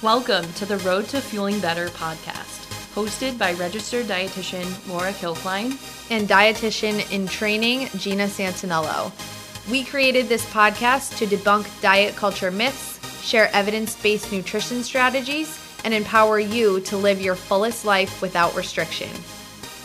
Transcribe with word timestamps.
Welcome 0.00 0.52
to 0.52 0.64
the 0.64 0.76
Road 0.78 1.08
to 1.08 1.20
Fueling 1.20 1.58
Better 1.58 1.88
podcast, 1.88 2.68
hosted 2.94 3.36
by 3.36 3.54
registered 3.54 4.06
dietitian 4.06 4.64
Laura 4.88 5.10
Kilkline 5.10 5.76
and 6.08 6.28
dietitian 6.28 7.10
in 7.10 7.26
training 7.26 7.88
Gina 7.96 8.26
Santinello. 8.26 9.10
We 9.68 9.82
created 9.82 10.28
this 10.28 10.46
podcast 10.52 11.18
to 11.18 11.26
debunk 11.26 11.80
diet 11.80 12.14
culture 12.14 12.52
myths, 12.52 13.00
share 13.26 13.50
evidence 13.52 14.00
based 14.00 14.30
nutrition 14.30 14.84
strategies, 14.84 15.58
and 15.82 15.92
empower 15.92 16.38
you 16.38 16.78
to 16.82 16.96
live 16.96 17.20
your 17.20 17.34
fullest 17.34 17.84
life 17.84 18.22
without 18.22 18.54
restriction. 18.54 19.10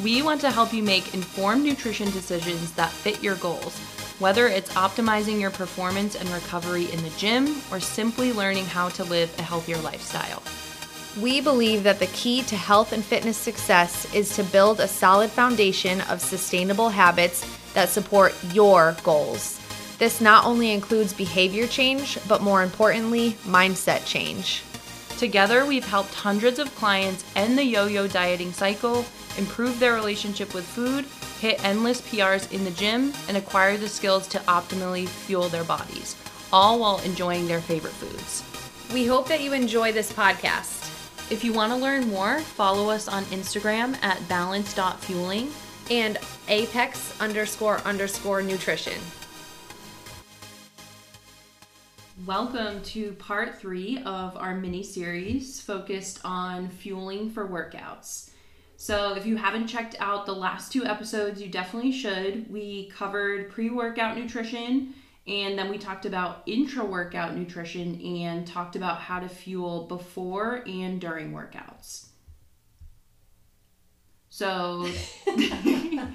We 0.03 0.21
want 0.21 0.41
to 0.41 0.51
help 0.51 0.73
you 0.73 0.83
make 0.83 1.15
informed 1.15 1.65
nutrition 1.65 2.11
decisions 2.11 2.71
that 2.73 2.91
fit 2.91 3.23
your 3.23 3.35
goals 3.37 3.79
whether 4.23 4.47
it's 4.47 4.73
optimizing 4.75 5.37
your 5.37 5.51
performance 5.51 6.15
and 6.15 6.29
recovery 6.29 6.89
in 6.93 7.03
the 7.03 7.09
gym 7.17 7.57
or 7.69 7.81
simply 7.81 8.31
learning 8.31 8.63
how 8.63 8.87
to 8.87 9.03
live 9.03 9.29
a 9.37 9.41
healthier 9.41 9.75
lifestyle. 9.79 10.41
We 11.21 11.41
believe 11.41 11.83
that 11.83 11.99
the 11.99 12.07
key 12.07 12.41
to 12.43 12.55
health 12.55 12.93
and 12.93 13.03
fitness 13.03 13.35
success 13.35 14.11
is 14.15 14.33
to 14.37 14.45
build 14.45 14.79
a 14.79 14.87
solid 14.87 15.29
foundation 15.29 15.99
of 16.09 16.21
sustainable 16.21 16.87
habits 16.87 17.45
that 17.73 17.89
support 17.89 18.33
your 18.53 18.95
goals. 19.03 19.59
This 19.99 20.21
not 20.21 20.45
only 20.45 20.71
includes 20.71 21.11
behavior 21.11 21.67
change, 21.67 22.17
but 22.25 22.41
more 22.41 22.63
importantly, 22.63 23.33
mindset 23.43 24.05
change. 24.05 24.63
Together, 25.17 25.65
we've 25.65 25.85
helped 25.85 26.13
hundreds 26.13 26.59
of 26.59 26.73
clients 26.75 27.25
end 27.35 27.57
the 27.57 27.65
yo 27.65 27.87
yo 27.87 28.07
dieting 28.07 28.53
cycle, 28.53 29.03
improve 29.37 29.79
their 29.79 29.93
relationship 29.93 30.53
with 30.53 30.65
food, 30.65 31.05
hit 31.39 31.63
endless 31.63 32.01
PRs 32.01 32.51
in 32.51 32.63
the 32.63 32.71
gym, 32.71 33.13
and 33.27 33.37
acquire 33.37 33.77
the 33.77 33.89
skills 33.89 34.27
to 34.29 34.39
optimally 34.39 35.07
fuel 35.07 35.49
their 35.49 35.63
bodies, 35.63 36.15
all 36.51 36.79
while 36.79 36.99
enjoying 36.99 37.47
their 37.47 37.61
favorite 37.61 37.93
foods. 37.93 38.43
We 38.93 39.05
hope 39.05 39.27
that 39.27 39.41
you 39.41 39.53
enjoy 39.53 39.91
this 39.91 40.11
podcast. 40.11 40.89
If 41.31 41.43
you 41.43 41.53
want 41.53 41.71
to 41.71 41.77
learn 41.77 42.09
more, 42.09 42.39
follow 42.39 42.89
us 42.89 43.07
on 43.07 43.23
Instagram 43.25 44.01
at 44.03 44.27
balance.fueling 44.27 45.49
and 45.89 46.17
apex 46.47 47.19
underscore 47.19 47.79
underscore 47.79 48.41
nutrition. 48.41 48.99
Welcome 52.25 52.83
to 52.83 53.13
part 53.13 53.57
three 53.57 53.97
of 54.05 54.37
our 54.37 54.55
mini 54.55 54.83
series 54.83 55.59
focused 55.59 56.19
on 56.23 56.69
fueling 56.69 57.31
for 57.31 57.47
workouts. 57.47 58.29
So, 58.83 59.15
if 59.15 59.25
you 59.25 59.37
haven't 59.37 59.67
checked 59.67 59.95
out 60.01 60.25
the 60.25 60.35
last 60.35 60.73
two 60.73 60.83
episodes, 60.83 61.41
you 61.41 61.47
definitely 61.47 61.93
should. 61.93 62.51
We 62.51 62.89
covered 62.89 63.49
pre 63.49 63.69
workout 63.69 64.17
nutrition 64.17 64.93
and 65.25 65.57
then 65.57 65.69
we 65.69 65.77
talked 65.77 66.05
about 66.05 66.43
intra 66.47 66.83
workout 66.83 67.33
nutrition 67.33 68.01
and 68.01 68.45
talked 68.45 68.75
about 68.75 68.99
how 68.99 69.21
to 69.21 69.29
fuel 69.29 69.87
before 69.87 70.65
and 70.67 70.99
during 70.99 71.31
workouts. 71.31 72.07
So, 74.29 74.89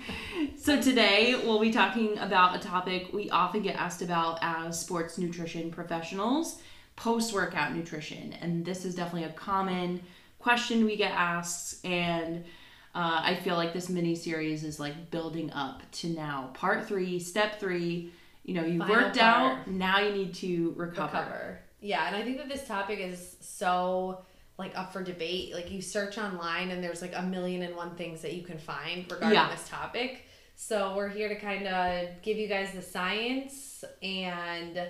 so 0.58 0.78
today 0.78 1.40
we'll 1.42 1.60
be 1.60 1.72
talking 1.72 2.18
about 2.18 2.54
a 2.54 2.58
topic 2.58 3.14
we 3.14 3.30
often 3.30 3.62
get 3.62 3.76
asked 3.76 4.02
about 4.02 4.40
as 4.42 4.78
sports 4.78 5.16
nutrition 5.16 5.70
professionals 5.70 6.60
post 6.96 7.32
workout 7.32 7.74
nutrition. 7.74 8.34
And 8.34 8.62
this 8.62 8.84
is 8.84 8.94
definitely 8.94 9.24
a 9.24 9.32
common 9.32 10.02
question 10.38 10.84
we 10.84 10.96
get 10.96 11.12
asked. 11.12 11.84
And 11.84 12.44
uh, 12.98 13.20
I 13.22 13.36
feel 13.36 13.54
like 13.54 13.72
this 13.72 13.88
mini 13.88 14.16
series 14.16 14.64
is 14.64 14.80
like 14.80 15.12
building 15.12 15.52
up 15.52 15.82
to 15.92 16.08
now 16.08 16.50
part 16.52 16.88
three, 16.88 17.20
step 17.20 17.60
three. 17.60 18.12
You 18.42 18.54
know, 18.54 18.64
you 18.64 18.80
worked 18.80 19.18
part. 19.18 19.18
out, 19.18 19.68
now 19.68 20.00
you 20.00 20.12
need 20.12 20.34
to 20.34 20.74
recover. 20.76 21.18
recover. 21.18 21.58
Yeah. 21.80 22.08
And 22.08 22.16
I 22.16 22.24
think 22.24 22.38
that 22.38 22.48
this 22.48 22.66
topic 22.66 22.98
is 22.98 23.36
so 23.38 24.24
like 24.58 24.76
up 24.76 24.92
for 24.92 25.04
debate. 25.04 25.54
Like 25.54 25.70
you 25.70 25.80
search 25.80 26.18
online 26.18 26.72
and 26.72 26.82
there's 26.82 27.00
like 27.00 27.12
a 27.14 27.22
million 27.22 27.62
and 27.62 27.76
one 27.76 27.94
things 27.94 28.20
that 28.22 28.34
you 28.34 28.42
can 28.42 28.58
find 28.58 29.08
regarding 29.08 29.38
yeah. 29.38 29.48
this 29.48 29.68
topic. 29.68 30.24
So 30.56 30.96
we're 30.96 31.08
here 31.08 31.28
to 31.28 31.36
kind 31.36 31.68
of 31.68 32.20
give 32.22 32.36
you 32.36 32.48
guys 32.48 32.72
the 32.72 32.82
science 32.82 33.84
and 34.02 34.88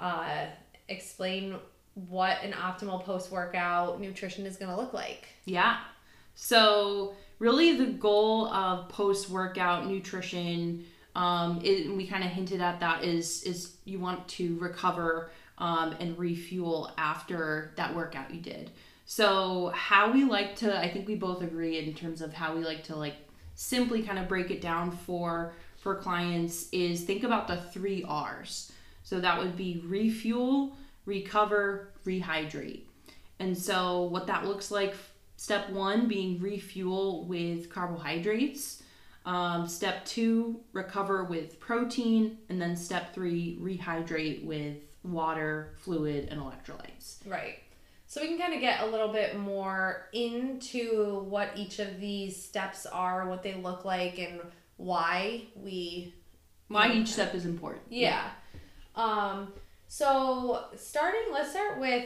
uh, 0.00 0.46
explain 0.88 1.54
what 1.94 2.42
an 2.42 2.50
optimal 2.50 3.04
post 3.04 3.30
workout 3.30 4.00
nutrition 4.00 4.44
is 4.44 4.56
going 4.56 4.72
to 4.72 4.76
look 4.76 4.92
like. 4.92 5.28
Yeah. 5.44 5.76
So 6.34 7.14
really 7.38 7.76
the 7.76 7.86
goal 7.86 8.48
of 8.48 8.88
post 8.88 9.30
workout 9.30 9.86
nutrition 9.86 10.84
um, 11.14 11.60
it, 11.64 11.92
we 11.92 12.06
kind 12.06 12.22
of 12.22 12.30
hinted 12.30 12.60
at 12.60 12.78
that 12.80 13.02
is 13.02 13.42
is 13.42 13.76
you 13.84 13.98
want 13.98 14.28
to 14.28 14.56
recover 14.58 15.32
um, 15.58 15.96
and 15.98 16.16
refuel 16.16 16.92
after 16.96 17.72
that 17.76 17.94
workout 17.94 18.32
you 18.32 18.40
did. 18.40 18.70
So 19.04 19.72
how 19.74 20.12
we 20.12 20.24
like 20.24 20.54
to, 20.56 20.78
I 20.78 20.88
think 20.88 21.08
we 21.08 21.14
both 21.16 21.42
agree 21.42 21.78
in 21.78 21.94
terms 21.94 22.20
of 22.20 22.32
how 22.32 22.54
we 22.54 22.62
like 22.62 22.84
to 22.84 22.96
like 22.96 23.16
simply 23.54 24.02
kind 24.02 24.18
of 24.18 24.28
break 24.28 24.50
it 24.50 24.60
down 24.60 24.90
for 24.90 25.54
for 25.78 25.96
clients 25.96 26.68
is 26.72 27.02
think 27.02 27.24
about 27.24 27.48
the 27.48 27.56
three 27.56 28.04
R's. 28.06 28.70
So 29.02 29.20
that 29.20 29.38
would 29.38 29.56
be 29.56 29.82
refuel, 29.86 30.76
recover, 31.06 31.90
rehydrate. 32.04 32.82
And 33.40 33.56
so 33.56 34.02
what 34.02 34.26
that 34.26 34.44
looks 34.44 34.70
like 34.70 34.94
step 35.38 35.70
1 35.70 36.08
being 36.08 36.40
refuel 36.40 37.24
with 37.24 37.70
carbohydrates. 37.70 38.82
Um, 39.24 39.68
step 39.68 40.04
2 40.04 40.60
recover 40.72 41.24
with 41.24 41.60
protein 41.60 42.38
and 42.48 42.60
then 42.60 42.76
step 42.76 43.14
3 43.14 43.58
rehydrate 43.60 44.44
with 44.44 44.78
water, 45.04 45.74
fluid 45.78 46.28
and 46.30 46.40
electrolytes. 46.40 47.18
Right. 47.24 47.60
So 48.08 48.20
we 48.20 48.28
can 48.28 48.38
kind 48.38 48.54
of 48.54 48.60
get 48.60 48.82
a 48.82 48.86
little 48.86 49.12
bit 49.12 49.38
more 49.38 50.08
into 50.12 51.20
what 51.28 51.50
each 51.54 51.78
of 51.78 52.00
these 52.00 52.42
steps 52.42 52.84
are, 52.84 53.28
what 53.28 53.42
they 53.42 53.54
look 53.54 53.84
like, 53.84 54.18
and 54.18 54.40
why 54.76 55.42
we. 55.54 56.14
Why 56.66 56.92
each 56.92 57.12
step 57.12 57.34
is 57.34 57.44
important. 57.44 57.84
Yeah. 57.90 58.24
yeah. 58.96 59.02
Um, 59.02 59.52
so 59.86 60.64
starting, 60.76 61.32
let's 61.32 61.50
start 61.50 61.78
with 61.78 62.04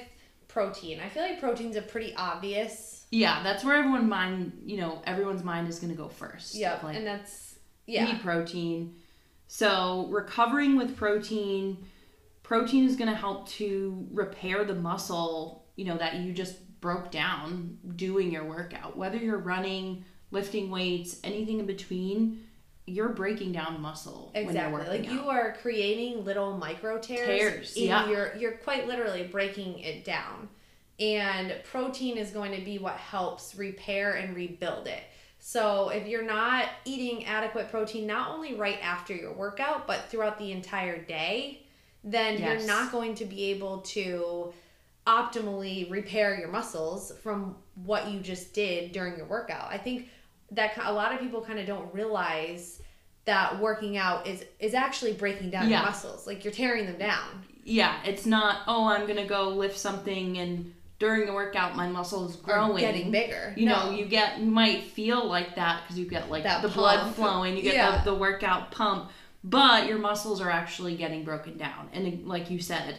protein. 0.53 1.01
I 1.01 1.09
feel 1.09 1.23
like 1.23 1.41
protein's 1.41 1.77
a 1.77 1.83
pretty 1.83 2.15
obvious. 2.15 3.07
Yeah, 3.11 3.43
that's 3.43 3.65
where 3.65 3.77
everyone 3.77 4.09
mind, 4.09 4.63
you 4.65 4.79
know, 4.79 5.03
everyone's 5.07 5.45
mind 5.45 5.69
is 5.69 5.79
going 5.79 5.91
to 5.91 5.97
go 5.97 6.09
first. 6.09 6.55
Yeah, 6.55 6.79
like, 6.83 6.97
and 6.97 7.07
that's 7.07 7.57
yeah. 7.87 8.05
Need 8.05 8.21
protein. 8.21 8.97
So 9.49 10.07
recovering 10.11 10.77
with 10.77 10.97
protein, 10.97 11.85
protein 12.43 12.85
is 12.87 12.97
going 12.97 13.11
to 13.11 13.17
help 13.17 13.49
to 13.51 14.07
repair 14.13 14.65
the 14.65 14.75
muscle 14.75 15.63
you 15.77 15.85
know 15.85 15.97
that 15.97 16.17
you 16.17 16.33
just 16.33 16.59
broke 16.81 17.11
down 17.11 17.79
doing 17.97 18.31
your 18.31 18.45
workout 18.45 18.97
whether 18.97 19.17
you're 19.17 19.39
running 19.39 20.05
lifting 20.31 20.71
weights 20.71 21.19
anything 21.25 21.61
in 21.61 21.67
between 21.67 22.45
you're 22.87 23.11
breaking 23.11 23.53
down 23.53 23.81
muscle 23.81 24.31
exactly 24.35 24.87
like 24.89 25.09
out. 25.09 25.13
you 25.13 25.29
are 25.29 25.57
creating 25.63 26.25
little 26.25 26.57
micro 26.57 26.99
tears, 26.99 27.27
tears 27.27 27.77
yeah. 27.77 28.09
you're 28.09 28.35
you're 28.37 28.53
quite 28.53 28.87
literally 28.87 29.23
breaking 29.25 29.79
it 29.79 30.05
down 30.05 30.49
and 30.99 31.55
protein 31.65 32.17
is 32.17 32.31
going 32.31 32.53
to 32.53 32.65
be 32.65 32.79
what 32.79 32.95
helps 32.95 33.55
repair 33.55 34.15
and 34.15 34.35
rebuild 34.35 34.87
it 34.87 35.05
so 35.39 35.91
if 35.91 36.07
you're 36.07 36.25
not 36.25 36.69
eating 36.85 37.25
adequate 37.25 37.71
protein 37.71 38.07
not 38.07 38.31
only 38.31 38.55
right 38.55 38.79
after 38.83 39.15
your 39.15 39.33
workout 39.33 39.87
but 39.87 40.09
throughout 40.09 40.39
the 40.39 40.51
entire 40.51 41.01
day 41.05 41.63
then 42.05 42.39
yes. 42.39 42.61
you're 42.61 42.67
not 42.67 42.91
going 42.91 43.15
to 43.15 43.25
be 43.25 43.45
able 43.45 43.79
to 43.83 44.53
optimally 45.07 45.91
repair 45.91 46.39
your 46.39 46.49
muscles 46.49 47.13
from 47.23 47.57
what 47.85 48.11
you 48.11 48.21
just 48.21 48.55
did 48.55 48.93
during 48.93 49.17
your 49.17 49.27
workout. 49.27 49.69
I 49.71 49.79
think 49.79 50.09
that 50.53 50.79
a 50.83 50.93
lot 50.93 51.13
of 51.13 51.21
people 51.21 51.41
kind 51.43 51.59
of 51.59 51.67
don't 51.67 51.93
realize 51.95 52.81
that 53.25 53.59
working 53.61 53.97
out 53.97 54.27
is 54.27 54.45
is 54.59 54.75
actually 54.75 55.13
breaking 55.13 55.51
down 55.51 55.69
yeah. 55.69 55.79
your 55.79 55.87
muscles. 55.87 56.27
Like 56.27 56.45
you're 56.45 56.53
tearing 56.53 56.87
them 56.87 56.99
down. 56.99 57.45
Yeah, 57.65 58.01
it's 58.05 58.27
not 58.27 58.63
oh 58.67 58.87
I'm 58.87 59.03
going 59.03 59.19
to 59.19 59.27
go 59.27 59.51
lift 59.51 59.79
something 59.79 60.39
and 60.39 60.75
during 61.03 61.27
the 61.27 61.33
workout 61.33 61.75
my 61.75 61.89
muscles 61.89 62.37
growing 62.37 62.79
getting 62.79 63.11
bigger 63.11 63.53
you 63.57 63.67
no. 63.67 63.87
know 63.87 63.91
you 63.91 64.05
get 64.05 64.39
you 64.39 64.47
might 64.47 64.85
feel 64.85 65.27
like 65.27 65.57
that 65.57 65.83
because 65.83 65.99
you 65.99 66.07
get 66.07 66.31
like 66.31 66.45
that 66.45 66.63
the 66.63 66.69
pump. 66.69 66.77
blood 66.77 67.15
flowing 67.17 67.57
you 67.57 67.63
get 67.63 67.75
yeah. 67.75 68.05
the, 68.05 68.13
the 68.13 68.17
workout 68.17 68.71
pump 68.71 69.11
but 69.43 69.89
your 69.89 69.99
muscles 69.99 70.41
are 70.41 70.49
actually 70.49 70.95
getting 70.95 71.25
broken 71.25 71.57
down 71.57 71.89
and 71.93 72.25
like 72.25 72.53
you 72.53 72.61
said 72.61 72.99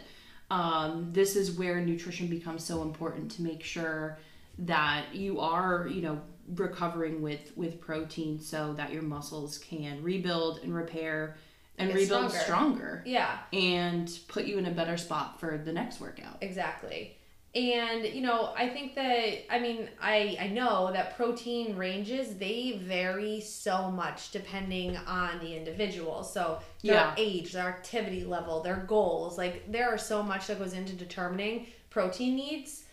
um, 0.51 1.07
this 1.13 1.38
is 1.38 1.54
where 1.54 1.80
nutrition 1.80 2.28
becomes 2.28 2.66
so 2.66 2.81
important 2.81 3.31
to 3.31 3.42
make 3.42 3.63
sure 3.63 4.19
that 4.60 5.16
you 5.16 5.39
are 5.39 5.88
you 5.88 6.01
know 6.01 6.22
recovering 6.56 7.22
with 7.22 7.56
with 7.56 7.80
protein 7.80 8.40
so 8.40 8.74
that 8.74 8.92
your 8.92 9.01
muscles 9.01 9.57
can 9.57 10.04
rebuild 10.04 10.60
and 10.63 10.75
repair 10.75 11.38
and 11.78 11.90
rebuild 11.94 12.31
stronger. 12.31 12.40
stronger. 12.40 13.04
Yeah. 13.06 13.38
And 13.51 14.12
put 14.28 14.45
you 14.45 14.57
in 14.57 14.66
a 14.66 14.72
better 14.72 14.98
spot 14.98 15.40
for 15.40 15.57
the 15.57 15.74
next 15.74 16.00
workout. 16.00 16.38
Exactly. 16.42 17.18
And 17.56 18.04
you 18.06 18.22
know, 18.22 18.51
I 18.57 18.68
think 18.69 18.95
that 18.95 19.54
I 19.54 19.60
mean, 19.60 19.88
I 20.01 20.38
I 20.40 20.48
know 20.48 20.92
that 20.92 21.16
protein 21.16 21.78
ranges 21.78 22.36
they 22.36 22.80
vary 22.84 23.42
so 23.42 23.92
much 23.92 24.31
depending 24.31 24.98
on 24.98 25.40
the 25.40 25.56
individual. 25.56 26.24
So 26.24 26.60
their 26.84 26.95
yeah. 26.95 27.16
age, 27.18 27.54
their 27.54 27.68
activity 27.68 28.24
level, 28.24 28.62
their 28.62 28.78
goals, 28.88 29.38
like 29.38 29.72
there 29.72 29.90
are 29.90 30.00
so 30.00 30.24
much 30.24 30.48
that 30.48 30.60
goes 30.60 30.74
into 30.74 30.94
determining 30.94 31.68
protein 31.90 32.36
needs. 32.36 32.86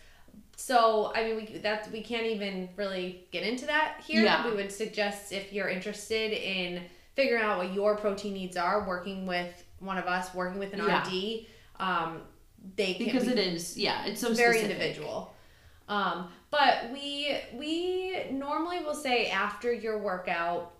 So 0.61 1.11
I 1.15 1.23
mean, 1.23 1.35
we 1.37 1.57
that 1.59 1.91
we 1.91 2.01
can't 2.01 2.27
even 2.27 2.69
really 2.75 3.25
get 3.31 3.43
into 3.43 3.65
that 3.65 4.01
here. 4.05 4.23
Yeah. 4.23 4.47
We 4.47 4.55
would 4.55 4.71
suggest 4.71 5.31
if 5.31 5.51
you're 5.51 5.69
interested 5.69 6.31
in 6.31 6.83
figuring 7.15 7.43
out 7.43 7.57
what 7.57 7.73
your 7.73 7.97
protein 7.97 8.33
needs 8.33 8.57
are, 8.57 8.87
working 8.87 9.25
with 9.25 9.51
one 9.79 9.97
of 9.97 10.05
us, 10.05 10.33
working 10.35 10.59
with 10.59 10.73
an 10.73 10.79
Yeah. 10.79 11.01
RD, 11.01 11.47
um, 11.79 12.21
they 12.75 12.93
can 12.93 13.05
because 13.05 13.25
we 13.25 13.31
it 13.31 13.39
is 13.39 13.75
yeah 13.75 14.05
it's 14.05 14.21
so 14.21 14.33
very 14.33 14.59
specific. 14.59 14.77
individual. 14.77 15.33
Um, 15.89 16.29
but 16.51 16.91
we 16.93 17.35
we 17.53 18.25
normally 18.31 18.83
will 18.83 18.93
say 18.93 19.31
after 19.31 19.73
your 19.73 19.97
workout, 19.97 20.73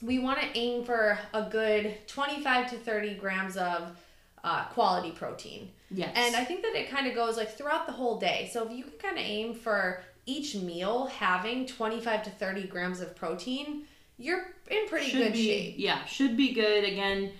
we 0.00 0.18
want 0.18 0.40
to 0.40 0.46
aim 0.56 0.84
for 0.84 1.18
a 1.34 1.42
good 1.42 1.94
25 2.06 2.70
to 2.70 2.76
30 2.76 3.14
grams 3.16 3.56
of 3.58 3.94
uh, 4.42 4.64
quality 4.68 5.10
protein. 5.10 5.70
Yes 5.90 6.12
And 6.16 6.36
I 6.36 6.44
think 6.44 6.62
that 6.62 6.74
it 6.74 6.90
kind 6.90 7.06
of 7.06 7.14
goes 7.14 7.36
like 7.36 7.56
throughout 7.56 7.86
the 7.86 7.92
whole 7.92 8.18
day. 8.18 8.48
So 8.52 8.66
if 8.66 8.72
you 8.72 8.84
can 8.84 8.92
kind 8.98 9.18
of 9.18 9.24
aim 9.24 9.54
for 9.54 10.02
each 10.26 10.54
meal 10.54 11.06
having 11.06 11.66
25 11.66 12.22
to 12.24 12.30
30 12.30 12.66
grams 12.66 13.00
of 13.00 13.16
protein, 13.16 13.84
you're 14.18 14.52
in 14.70 14.86
pretty 14.88 15.06
should 15.10 15.18
good 15.22 15.32
be 15.32 15.46
shape. 15.46 15.74
yeah 15.78 16.04
should 16.04 16.36
be 16.36 16.52
good 16.52 16.84
again 16.84 17.30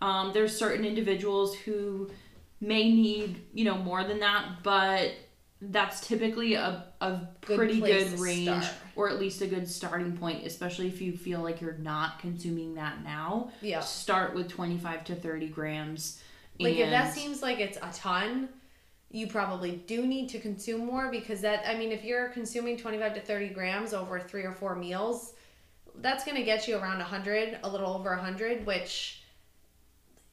um, 0.00 0.32
there's 0.34 0.54
certain 0.56 0.84
individuals 0.84 1.54
who 1.56 2.10
may 2.60 2.92
need 2.92 3.42
you 3.54 3.64
know 3.64 3.76
more 3.78 4.04
than 4.04 4.20
that 4.20 4.62
but 4.62 5.12
that's 5.62 6.06
typically 6.06 6.52
a, 6.54 6.84
a 7.00 7.20
Good 7.46 7.56
pretty 7.56 7.80
good 7.80 8.18
range 8.20 8.62
start. 8.64 8.74
or 8.94 9.08
at 9.08 9.18
least 9.18 9.40
a 9.40 9.46
good 9.46 9.66
starting 9.66 10.14
point 10.18 10.44
especially 10.46 10.86
if 10.88 11.00
you 11.00 11.16
feel 11.16 11.40
like 11.40 11.62
you're 11.62 11.78
not 11.78 12.18
consuming 12.18 12.74
that 12.74 13.02
now 13.02 13.50
Yeah. 13.62 13.80
start 13.80 14.34
with 14.34 14.48
25 14.48 15.04
to 15.04 15.14
30 15.14 15.48
grams 15.48 16.20
Like 16.58 16.76
if 16.76 16.90
that 16.90 17.12
seems 17.14 17.42
like 17.42 17.60
it's 17.60 17.76
a 17.78 17.90
ton, 17.92 18.48
you 19.10 19.26
probably 19.26 19.82
do 19.86 20.06
need 20.06 20.28
to 20.30 20.38
consume 20.38 20.84
more 20.86 21.10
because 21.10 21.40
that 21.42 21.64
I 21.68 21.76
mean 21.76 21.92
if 21.92 22.04
you're 22.04 22.28
consuming 22.30 22.76
25 22.76 23.14
to 23.14 23.20
30 23.20 23.48
grams 23.50 23.94
over 23.94 24.18
3 24.20 24.42
or 24.44 24.52
4 24.52 24.74
meals, 24.76 25.34
that's 25.96 26.24
going 26.24 26.36
to 26.36 26.42
get 26.42 26.68
you 26.68 26.76
around 26.76 26.98
100, 26.98 27.60
a 27.62 27.68
little 27.68 27.94
over 27.94 28.10
100, 28.10 28.66
which 28.66 29.22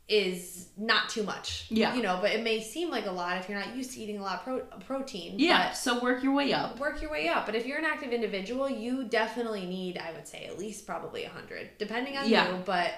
is 0.09 0.67
not 0.77 1.07
too 1.07 1.23
much. 1.23 1.67
Yeah. 1.69 1.95
You 1.95 2.03
know, 2.03 2.19
but 2.21 2.31
it 2.31 2.43
may 2.43 2.61
seem 2.61 2.89
like 2.89 3.05
a 3.05 3.11
lot 3.11 3.37
if 3.37 3.47
you're 3.47 3.57
not 3.57 3.73
used 3.75 3.93
to 3.93 3.99
eating 4.01 4.17
a 4.19 4.21
lot 4.21 4.39
of 4.39 4.43
pro- 4.43 4.79
protein. 4.85 5.35
yeah 5.37 5.71
so 5.71 6.01
work 6.01 6.21
your 6.21 6.33
way 6.33 6.51
up 6.51 6.77
Work 6.77 7.01
your 7.01 7.09
way 7.09 7.29
up. 7.29 7.45
But 7.45 7.55
if 7.55 7.65
you're 7.65 7.77
an 7.77 7.85
active 7.85 8.11
individual, 8.11 8.69
you 8.69 9.05
definitely 9.05 9.65
need, 9.65 9.97
I 9.97 10.11
would 10.11 10.27
say, 10.27 10.45
at 10.45 10.59
least 10.59 10.85
probably 10.85 11.23
100, 11.23 11.77
depending 11.77 12.17
on 12.17 12.27
Yeah. 12.27 12.49
you. 12.51 12.63
But 12.65 12.91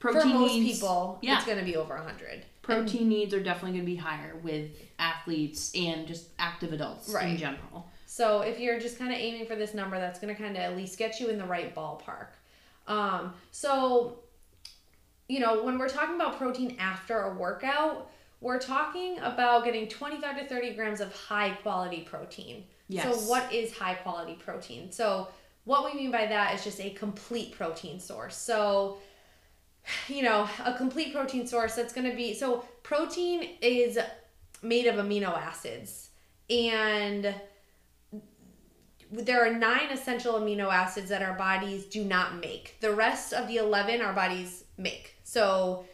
protein 0.00 0.20
for 0.20 0.28
most 0.28 0.52
needs, 0.54 0.78
people, 0.78 1.18
yeah. 1.22 1.36
it's 1.36 1.46
going 1.46 1.58
to 1.58 1.64
be 1.64 1.76
over 1.76 1.94
100. 1.94 2.44
Protein 2.62 3.08
needs 3.08 3.32
are 3.34 3.42
definitely 3.42 3.78
going 3.78 3.86
to 3.86 3.92
be 3.92 3.96
higher 3.96 4.36
with 4.42 4.70
athletes 4.98 5.72
and 5.74 6.06
just 6.06 6.28
active 6.38 6.72
adults 6.72 7.08
in 7.08 7.14
Right. 7.14 7.38
general 7.38 7.88
So 8.06 8.40
if 8.40 8.58
you're 8.58 8.78
just 8.80 8.98
kind 8.98 9.12
of 9.12 9.18
aiming 9.18 9.46
for 9.46 9.56
this 9.56 9.72
number, 9.72 9.98
that's 9.98 10.18
going 10.18 10.34
to 10.34 10.40
kind 10.40 10.56
of 10.56 10.62
at 10.62 10.76
least 10.76 10.98
get 10.98 11.20
you 11.20 11.28
in 11.28 11.38
the 11.38 11.44
right 11.44 11.74
ballpark. 11.74 12.28
Um, 12.86 13.34
so, 13.52 14.18
you 15.28 15.38
know, 15.38 15.62
when 15.62 15.78
we're 15.78 15.88
talking 15.88 16.16
about 16.16 16.36
protein 16.36 16.76
after 16.80 17.20
a 17.22 17.34
workout, 17.34 18.10
we're 18.40 18.58
talking 18.58 19.18
about 19.20 19.64
getting 19.64 19.86
25 19.86 20.38
to 20.40 20.48
30 20.48 20.74
grams 20.74 21.00
of 21.00 21.14
high 21.14 21.50
quality 21.50 22.00
protein. 22.00 22.64
Yes. 22.88 23.04
So, 23.04 23.30
what 23.30 23.52
is 23.52 23.72
high 23.76 23.94
quality 23.94 24.34
protein? 24.34 24.90
So, 24.90 25.28
what 25.64 25.84
we 25.84 25.98
mean 25.98 26.10
by 26.10 26.26
that 26.26 26.54
is 26.54 26.64
just 26.64 26.80
a 26.80 26.90
complete 26.90 27.52
protein 27.52 28.00
source. 28.00 28.36
So, 28.36 28.98
you 30.08 30.22
know, 30.22 30.48
a 30.64 30.74
complete 30.74 31.14
protein 31.14 31.46
source 31.46 31.74
that's 31.74 31.92
going 31.92 32.08
to 32.08 32.16
be 32.16 32.34
so 32.34 32.64
protein 32.82 33.56
is 33.60 33.98
made 34.62 34.86
of 34.86 34.96
amino 34.96 35.36
acids 35.36 36.10
and 36.48 37.34
there 39.12 39.44
are 39.44 39.52
nine 39.52 39.90
essential 39.90 40.34
amino 40.34 40.72
acids 40.72 41.08
that 41.08 41.22
our 41.22 41.36
bodies 41.36 41.86
do 41.86 42.04
not 42.04 42.40
make. 42.40 42.76
The 42.80 42.92
rest 42.92 43.32
of 43.32 43.48
the 43.48 43.56
11 43.56 44.00
our 44.00 44.12
bodies 44.12 44.64
make. 44.76 45.16
So 45.24 45.84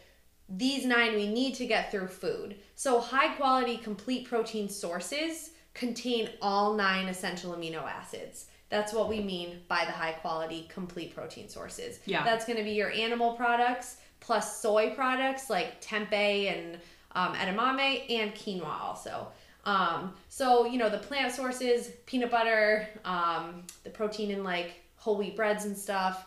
these 0.49 0.85
nine 0.85 1.15
we 1.15 1.27
need 1.27 1.55
to 1.55 1.65
get 1.65 1.91
through 1.91 2.07
food. 2.07 2.57
So 2.75 2.99
high 2.99 3.35
quality 3.35 3.77
complete 3.77 4.27
protein 4.27 4.69
sources 4.69 5.51
contain 5.73 6.29
all 6.41 6.73
nine 6.73 7.07
essential 7.07 7.53
amino 7.53 7.83
acids. 7.83 8.47
That's 8.69 8.91
what 8.93 9.07
we 9.09 9.21
mean 9.21 9.61
by 9.67 9.85
the 9.85 9.91
high 9.91 10.11
quality 10.13 10.67
complete 10.69 11.15
protein 11.15 11.47
sources. 11.49 11.99
Yeah. 12.05 12.23
That's 12.23 12.45
going 12.45 12.57
to 12.57 12.63
be 12.63 12.71
your 12.71 12.91
animal 12.91 13.33
products 13.33 13.97
plus 14.19 14.59
soy 14.61 14.89
products 14.91 15.49
like 15.49 15.79
tempeh 15.81 16.51
and 16.51 16.77
um, 17.13 17.33
edamame 17.35 18.03
and 18.11 18.33
quinoa 18.33 18.81
also. 18.81 19.27
Um, 19.63 20.13
so 20.29 20.65
you 20.65 20.77
know 20.77 20.89
the 20.89 20.97
plant 20.97 21.33
sources, 21.33 21.91
peanut 22.05 22.31
butter, 22.31 22.87
um, 23.05 23.63
the 23.83 23.89
protein 23.89 24.31
in 24.31 24.43
like 24.43 24.81
whole 24.97 25.17
wheat 25.17 25.35
breads 25.35 25.65
and 25.65 25.77
stuff. 25.77 26.25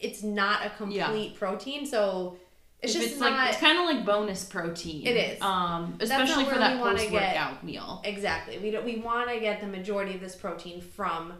It's 0.00 0.22
not 0.22 0.66
a 0.66 0.70
complete 0.70 1.32
Yeah. 1.32 1.38
protein, 1.38 1.86
so 1.86 2.38
it's 2.80 2.94
If 2.94 3.00
just 3.02 3.12
it's 3.12 3.20
not 3.20 3.32
like 3.32 3.50
it's 3.50 3.58
kind 3.60 3.78
of 3.78 3.84
like 3.84 4.04
bonus 4.04 4.44
protein. 4.44 5.06
It 5.06 5.16
is. 5.16 5.40
Um, 5.42 5.96
especially 6.00 6.44
for 6.44 6.56
that 6.58 6.80
post 6.80 7.10
workout 7.12 7.62
meal. 7.64 8.00
exactly. 8.04 8.58
We 8.58 8.72
don't, 8.72 8.84
we 8.84 8.96
want 8.96 9.30
to 9.30 9.38
get 9.38 9.60
the 9.60 9.68
majority 9.68 10.14
of 10.14 10.20
this 10.20 10.34
protein 10.34 10.80
from 10.80 11.34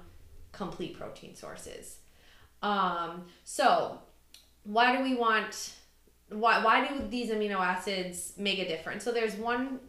complete 0.52 0.99
protein 0.99 1.34
sources. 1.34 1.96
Um, 2.62 3.26
so 3.44 3.99
why 4.64 4.96
do 4.96 5.02
we 5.02 5.14
want? 5.14 5.72
Why 6.28 6.62
why 6.62 6.87
do 6.87 7.06
these 7.08 7.31
amino 7.31 7.58
acids 7.58 8.34
make 8.37 8.58
a 8.58 8.69
difference? 8.69 9.04
So 9.04 9.12
there's 9.12 9.34
one 9.34 9.81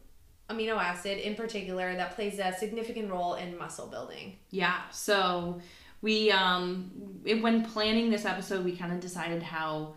amino 0.50 0.78
acid 0.78 1.20
in 1.20 1.36
particular 1.36 1.96
that 1.96 2.16
plays 2.16 2.40
a 2.40 2.54
significant 2.54 3.10
role 3.10 3.36
in 3.36 3.58
muscle 3.58 3.88
building. 3.88 4.38
Yeah. 4.50 4.82
So 4.92 5.62
we 6.02 6.32
um 6.32 6.92
when 7.24 7.66
planning 7.66 8.10
this 8.10 8.26
episode, 8.26 8.66
we 8.66 8.76
kind 8.76 8.92
of 8.92 9.00
decided 9.00 9.42
how 9.44 9.96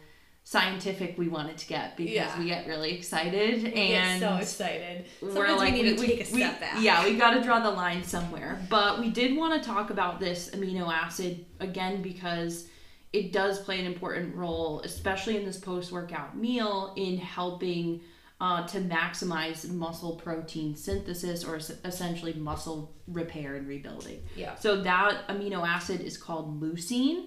scientific 0.50 1.18
we 1.18 1.26
wanted 1.26 1.58
to 1.58 1.66
get 1.66 1.96
because 1.96 2.12
Yeah. 2.14 2.38
we 2.38 2.44
get 2.46 2.68
really 2.68 2.92
excited 2.92 3.64
We 3.64 3.72
and 3.74 4.20
get 4.20 4.30
so 4.30 4.36
excited. 4.36 5.04
we're 5.20 5.32
Sometimes 5.34 5.58
like 5.58 5.74
we 5.74 5.82
need 5.82 5.96
to 5.96 6.00
we- 6.00 6.06
take 6.06 6.30
a 6.30 6.32
we- 6.32 6.40
step 6.40 6.60
back. 6.60 6.80
Yeah, 6.80 7.04
we 7.04 7.16
got 7.16 7.32
to 7.32 7.42
draw 7.42 7.58
the 7.58 7.70
line 7.72 8.04
somewhere. 8.04 8.64
But 8.70 9.00
we 9.00 9.10
did 9.10 9.36
want 9.36 9.60
to 9.60 9.68
talk 9.68 9.90
about 9.90 10.20
this 10.20 10.50
amino 10.50 10.86
acid 10.92 11.44
again 11.58 12.00
because 12.00 12.68
it 13.12 13.32
does 13.32 13.58
play 13.58 13.80
an 13.80 13.86
important 13.86 14.36
role, 14.36 14.82
especially 14.82 15.36
in 15.36 15.44
this 15.44 15.58
post-workout 15.58 16.36
meal, 16.36 16.92
in 16.96 17.18
helping 17.18 18.02
uh, 18.40 18.64
to 18.68 18.78
maximize 18.78 19.68
muscle 19.68 20.14
protein 20.14 20.76
synthesis 20.76 21.42
or 21.42 21.56
es- 21.56 21.72
essentially 21.84 22.34
muscle 22.34 22.94
repair 23.08 23.56
and 23.56 23.66
rebuilding. 23.66 24.22
Yeah. 24.36 24.54
So 24.54 24.80
that 24.82 25.26
amino 25.28 25.66
acid 25.66 26.02
is 26.02 26.16
called 26.16 26.60
leucine, 26.62 27.24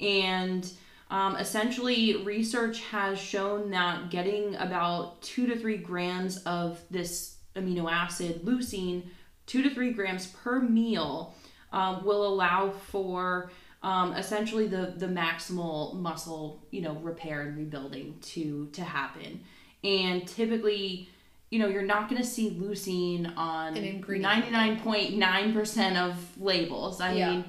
and 0.00 0.70
um, 1.10 1.36
essentially 1.36 2.16
research 2.24 2.80
has 2.82 3.18
shown 3.18 3.70
that 3.70 4.10
getting 4.10 4.54
about 4.56 5.20
two 5.22 5.46
to 5.46 5.58
three 5.58 5.78
grams 5.78 6.38
of 6.44 6.80
this 6.90 7.36
amino 7.56 7.90
acid 7.90 8.42
leucine, 8.44 9.04
two 9.46 9.62
to 9.62 9.70
three 9.70 9.92
grams 9.92 10.26
per 10.28 10.60
meal, 10.60 11.34
um, 11.72 12.04
will 12.04 12.26
allow 12.26 12.70
for 12.70 13.50
um, 13.82 14.12
essentially 14.14 14.66
the 14.66 14.94
the 14.96 15.06
maximal 15.06 15.94
muscle 15.94 16.66
you 16.70 16.80
know 16.82 16.94
repair 16.94 17.42
and 17.42 17.56
rebuilding 17.56 18.18
to 18.20 18.68
to 18.72 18.82
happen, 18.82 19.40
and 19.84 20.26
typically. 20.26 21.08
You 21.50 21.58
know, 21.60 21.66
you're 21.68 21.80
not 21.80 22.10
going 22.10 22.20
to 22.20 22.28
see 22.28 22.50
leucine 22.50 23.34
on 23.34 23.74
99.9% 23.74 25.96
of 25.96 26.38
labels. 26.38 27.00
I 27.00 27.14
Yeah. 27.14 27.30
mean, 27.30 27.44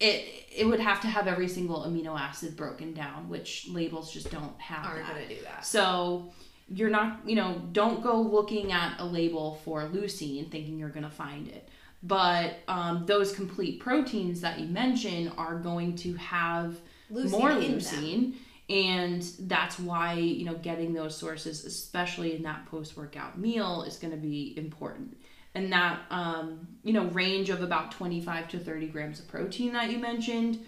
it 0.00 0.46
it 0.54 0.64
would 0.66 0.80
have 0.80 1.00
to 1.02 1.06
have 1.06 1.26
every 1.26 1.48
single 1.48 1.82
amino 1.82 2.18
acid 2.18 2.56
broken 2.56 2.92
down, 2.92 3.28
which 3.28 3.68
labels 3.68 4.12
just 4.12 4.30
don't 4.30 4.58
have 4.60 4.86
Aren't 4.86 5.06
that. 5.06 5.14
gonna 5.14 5.28
do 5.28 5.42
that. 5.44 5.64
So 5.64 6.32
you're 6.68 6.90
not, 6.90 7.20
you 7.24 7.36
know, 7.36 7.62
don't 7.72 8.02
go 8.02 8.20
looking 8.20 8.72
at 8.72 8.98
a 8.98 9.04
label 9.04 9.60
for 9.64 9.82
leucine 9.88 10.50
thinking 10.50 10.78
you're 10.78 10.88
gonna 10.90 11.10
find 11.10 11.48
it. 11.48 11.68
But 12.02 12.58
um, 12.68 13.06
those 13.06 13.32
complete 13.32 13.80
proteins 13.80 14.40
that 14.42 14.60
you 14.60 14.66
mentioned 14.68 15.32
are 15.36 15.58
going 15.58 15.96
to 15.96 16.14
have 16.14 16.76
Leucine 17.10 17.30
more 17.30 17.50
leucine, 17.50 18.34
and 18.68 19.22
that's 19.40 19.78
why 19.80 20.12
you 20.12 20.44
know 20.44 20.54
getting 20.54 20.92
those 20.92 21.16
sources, 21.16 21.64
especially 21.64 22.36
in 22.36 22.42
that 22.42 22.66
post-workout 22.66 23.38
meal, 23.38 23.82
is 23.82 23.96
going 23.96 24.12
to 24.12 24.16
be 24.18 24.54
important. 24.56 25.16
And 25.54 25.72
that 25.72 26.00
um, 26.10 26.68
you 26.84 26.92
know 26.92 27.04
range 27.06 27.50
of 27.50 27.62
about 27.62 27.90
25 27.92 28.48
to 28.48 28.58
30 28.58 28.88
grams 28.88 29.18
of 29.20 29.28
protein 29.28 29.72
that 29.72 29.90
you 29.90 29.98
mentioned 29.98 30.64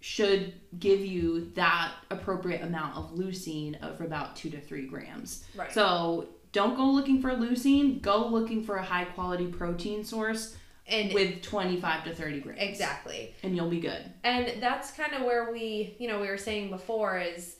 should 0.00 0.52
give 0.78 1.00
you 1.00 1.50
that 1.54 1.92
appropriate 2.10 2.62
amount 2.62 2.96
of 2.96 3.12
leucine 3.12 3.80
of 3.82 4.00
about 4.00 4.36
two 4.36 4.50
to 4.50 4.60
three 4.60 4.86
grams. 4.86 5.44
Right. 5.56 5.72
So 5.72 6.28
don't 6.52 6.76
go 6.76 6.84
looking 6.84 7.20
for 7.20 7.30
leucine. 7.30 8.00
Go 8.02 8.26
looking 8.26 8.62
for 8.62 8.76
a 8.76 8.82
high 8.82 9.04
quality 9.04 9.46
protein 9.46 10.04
source 10.04 10.56
And 10.86 11.12
with 11.12 11.42
25 11.42 12.04
to 12.04 12.14
30 12.14 12.40
grams. 12.40 12.60
exactly. 12.60 13.34
And 13.42 13.56
you'll 13.56 13.70
be 13.70 13.80
good. 13.80 14.02
And 14.22 14.62
that's 14.62 14.92
kind 14.92 15.12
of 15.14 15.22
where 15.22 15.50
we, 15.50 15.96
you 15.98 16.08
know, 16.08 16.20
we 16.20 16.28
were 16.28 16.38
saying 16.38 16.70
before 16.70 17.18
is 17.18 17.56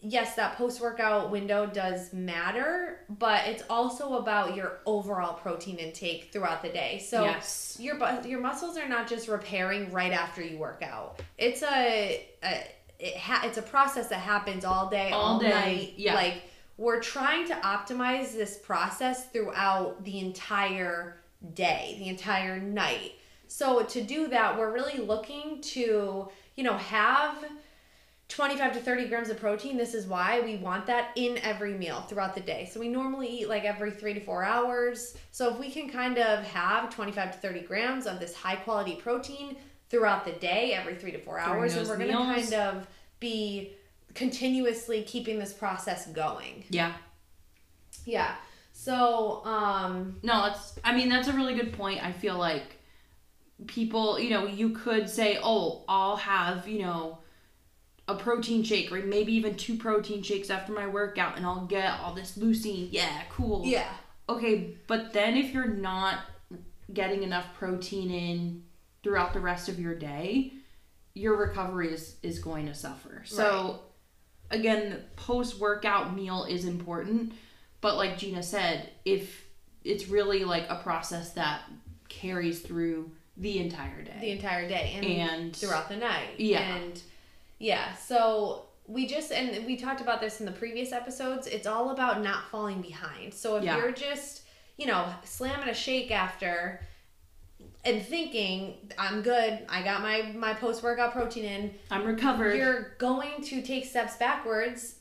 yes, 0.00 0.36
that 0.36 0.56
post 0.56 0.80
workout 0.80 1.30
window 1.30 1.66
does 1.66 2.12
matter, 2.12 3.00
but 3.08 3.46
it's 3.46 3.62
also 3.68 4.18
about 4.18 4.54
your 4.54 4.78
overall 4.86 5.34
protein 5.34 5.76
intake 5.76 6.30
throughout 6.32 6.62
the 6.62 6.68
day. 6.68 6.98
So 6.98 7.24
yes. 7.24 7.76
your 7.80 7.96
your 8.24 8.40
muscles 8.40 8.76
are 8.76 8.88
not 8.88 9.08
just 9.08 9.28
repairing 9.28 9.92
right 9.92 10.12
after 10.12 10.42
you 10.42 10.58
work 10.58 10.82
out. 10.82 11.20
It's 11.36 11.62
a, 11.62 12.26
a 12.42 12.66
it 12.98 13.16
ha- 13.16 13.42
it's 13.44 13.58
a 13.58 13.62
process 13.62 14.08
that 14.08 14.20
happens 14.20 14.64
all 14.64 14.88
day, 14.88 15.10
all, 15.10 15.34
All 15.34 15.38
day, 15.38 15.48
night. 15.50 15.94
yeah. 15.96 16.14
Like 16.14 16.42
we're 16.76 17.00
trying 17.00 17.46
to 17.48 17.54
optimize 17.54 18.32
this 18.32 18.56
process 18.56 19.26
throughout 19.26 20.04
the 20.04 20.20
entire 20.20 21.20
day, 21.54 21.96
the 21.98 22.08
entire 22.08 22.60
night. 22.60 23.12
So 23.48 23.82
to 23.82 24.02
do 24.02 24.28
that, 24.28 24.58
we're 24.58 24.72
really 24.72 24.98
looking 24.98 25.60
to, 25.62 26.28
you 26.54 26.64
know, 26.64 26.76
have 26.76 27.36
25 28.28 28.74
to 28.74 28.80
30 28.80 29.08
grams 29.08 29.30
of 29.30 29.38
protein. 29.38 29.76
This 29.76 29.94
is 29.94 30.06
why 30.06 30.40
we 30.40 30.56
want 30.56 30.86
that 30.86 31.10
in 31.16 31.38
every 31.38 31.72
meal 31.72 32.02
throughout 32.02 32.34
the 32.34 32.42
day. 32.42 32.68
So 32.70 32.78
we 32.78 32.88
normally 32.88 33.26
eat 33.26 33.48
like 33.48 33.64
every 33.64 33.90
three 33.90 34.12
to 34.14 34.20
four 34.20 34.44
hours. 34.44 35.16
So 35.30 35.50
if 35.52 35.58
we 35.58 35.70
can 35.70 35.88
kind 35.88 36.18
of 36.18 36.44
have 36.44 36.90
25 36.90 37.32
to 37.32 37.38
30 37.38 37.60
grams 37.62 38.06
of 38.06 38.20
this 38.20 38.34
high 38.34 38.56
quality 38.56 38.96
protein 38.96 39.56
throughout 39.88 40.26
the 40.26 40.32
day, 40.32 40.72
every 40.74 40.94
three 40.94 41.12
to 41.12 41.18
four 41.18 41.38
hours, 41.38 41.74
and 41.74 41.88
we're 41.88 41.96
going 41.96 42.10
to 42.10 42.16
kind 42.16 42.54
of 42.54 42.86
be 43.18 43.72
continuously 44.14 45.02
keeping 45.04 45.38
this 45.38 45.54
process 45.54 46.06
going. 46.08 46.64
Yeah. 46.68 46.92
Yeah. 48.04 48.34
So, 48.72 49.44
um, 49.44 50.18
No, 50.22 50.42
that's 50.42 50.78
I 50.84 50.94
mean 50.94 51.08
that's 51.08 51.28
a 51.28 51.32
really 51.32 51.54
good 51.54 51.72
point. 51.72 52.04
I 52.04 52.12
feel 52.12 52.36
like 52.36 52.76
people, 53.66 54.20
you 54.20 54.30
know, 54.30 54.46
you 54.46 54.70
could 54.70 55.08
say, 55.10 55.40
"Oh, 55.42 55.84
I'll 55.88 56.16
have, 56.16 56.68
you 56.68 56.82
know, 56.82 57.18
a 58.08 58.14
protein 58.14 58.64
shake 58.64 58.90
or 58.90 58.98
maybe 59.02 59.32
even 59.34 59.54
two 59.54 59.76
protein 59.76 60.22
shakes 60.22 60.50
after 60.50 60.72
my 60.72 60.86
workout 60.86 61.36
and 61.36 61.46
I'll 61.46 61.66
get 61.66 62.00
all 62.00 62.14
this 62.14 62.36
leucine." 62.36 62.88
Yeah, 62.90 63.22
cool. 63.30 63.64
yeah. 63.64 63.92
Okay, 64.28 64.76
but 64.86 65.12
then 65.12 65.36
if 65.36 65.54
you're 65.54 65.68
not 65.68 66.20
getting 66.92 67.22
enough 67.22 67.46
protein 67.54 68.10
in 68.10 68.64
throughout 69.02 69.32
the 69.32 69.40
rest 69.40 69.68
of 69.68 69.78
your 69.78 69.94
day, 69.94 70.52
your 71.14 71.36
recovery 71.36 71.92
is 71.92 72.16
is 72.22 72.38
going 72.38 72.66
to 72.66 72.74
suffer. 72.74 73.22
So 73.24 73.80
again, 74.50 74.90
the 74.90 74.96
post-workout 75.16 76.14
meal 76.14 76.44
is 76.48 76.64
important, 76.64 77.32
but 77.80 77.96
like 77.96 78.18
Gina 78.18 78.42
said, 78.42 78.90
if 79.04 79.44
it's 79.84 80.08
really 80.08 80.44
like 80.44 80.66
a 80.68 80.76
process 80.76 81.32
that 81.34 81.62
carries 82.08 82.60
through 82.60 83.10
the 83.36 83.58
entire 83.58 84.02
day. 84.02 84.18
The 84.20 84.30
entire 84.30 84.68
day 84.68 84.92
and, 84.96 85.06
And 85.06 85.56
throughout 85.56 85.88
the 85.88 85.96
night. 85.96 86.38
Yeah. 86.38 86.60
And 86.60 87.00
yeah, 87.58 87.94
so 87.94 88.64
we 88.86 89.06
just 89.06 89.32
and 89.32 89.66
we 89.66 89.76
talked 89.76 90.00
about 90.00 90.20
this 90.20 90.40
in 90.40 90.46
the 90.46 90.52
previous 90.52 90.92
episodes. 90.92 91.46
It's 91.46 91.66
all 91.66 91.90
about 91.90 92.22
not 92.22 92.48
falling 92.50 92.80
behind. 92.80 93.34
So 93.34 93.56
if 93.56 93.64
Yeah. 93.64 93.76
you're 93.76 93.92
just, 93.92 94.42
you 94.76 94.86
know, 94.86 95.06
slamming 95.24 95.68
a 95.68 95.74
shake 95.74 96.10
after 96.10 96.80
and 97.84 98.04
thinking, 98.04 98.76
I'm 98.98 99.22
good, 99.22 99.60
I 99.68 99.82
got 99.82 100.02
my 100.02 100.32
my 100.34 100.54
post 100.54 100.82
workout 100.82 101.12
protein 101.12 101.44
in, 101.44 101.74
I'm 101.90 102.04
recovered. 102.04 102.56
you're 102.56 102.94
going 102.98 103.42
to 103.44 103.60
take 103.62 103.84
steps 103.84 104.16
backwards 104.16 104.94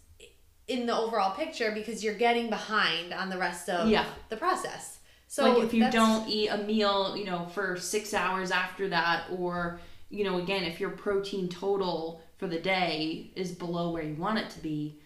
in 0.67 0.85
the 0.85 0.95
overall 0.97 1.33
picture 1.33 1.71
because 1.71 2.03
you're 2.03 2.15
getting 2.15 2.49
behind 2.49 3.13
on 3.13 3.29
the 3.29 3.37
rest 3.37 3.69
of 3.69 3.87
Yeah. 3.87 4.05
the 4.29 4.35
process. 4.35 4.99
So 5.29 5.43
like 5.53 5.63
if 5.63 5.73
you 5.73 5.89
don't 5.91 6.27
eat 6.27 6.47
a 6.49 6.57
meal, 6.57 7.15
you 7.15 7.25
know, 7.25 7.45
for 7.53 7.77
six 7.77 8.13
hours 8.13 8.51
after 8.51 8.89
that, 8.89 9.25
or 9.31 9.79
you 10.09 10.23
know, 10.23 10.37
again, 10.39 10.63
if 10.63 10.79
your 10.79 10.89
protein 10.91 11.47
total 11.49 12.21
for 12.37 12.47
the 12.47 12.59
day 12.59 13.31
is 13.35 13.51
below 13.51 13.91
where 13.91 14.03
you 14.03 14.15
want 14.15 14.39
it 14.39 14.49
to 14.51 14.59
be, 14.59 14.99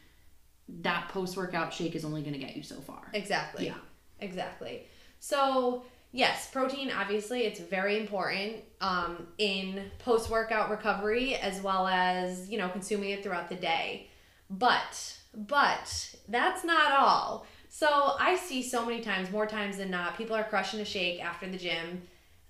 that 0.82 1.10
post 1.10 1.36
workout 1.36 1.74
shake 1.74 1.96
is 1.96 2.06
only 2.06 2.22
going 2.22 2.34
to 2.34 2.40
get 2.40 2.56
you 2.56 2.64
so 2.64 2.76
far. 2.76 3.10
Exactly. 3.14 3.66
Yeah. 3.66 3.76
Exactly. 4.20 4.84
So, 5.20 5.84
yes, 6.12 6.50
protein 6.52 6.92
obviously 6.92 7.42
it's 7.42 7.60
very 7.60 8.00
important 8.00 8.58
um, 8.80 9.28
in 9.38 9.92
post 10.00 10.30
workout 10.30 10.70
recovery 10.70 11.36
as 11.36 11.62
well 11.62 11.88
as, 11.88 12.50
you 12.50 12.58
know, 12.58 12.70
consuming 12.70 13.12
it 13.12 13.24
throughout 13.24 13.50
the 13.50 13.56
day. 13.56 14.10
But, 14.50 15.18
but 15.34 16.16
that's 16.28 16.64
not 16.64 16.92
all. 16.92 17.46
So, 17.70 18.16
I 18.20 18.36
see 18.36 18.62
so 18.62 18.86
many 18.86 19.02
times, 19.02 19.32
more 19.32 19.48
times 19.48 19.78
than 19.78 19.90
not, 19.90 20.18
people 20.18 20.36
are 20.36 20.44
crushing 20.44 20.82
a 20.82 20.86
shake 20.86 21.24
after 21.24 21.50
the 21.50 21.58
gym. 21.58 22.02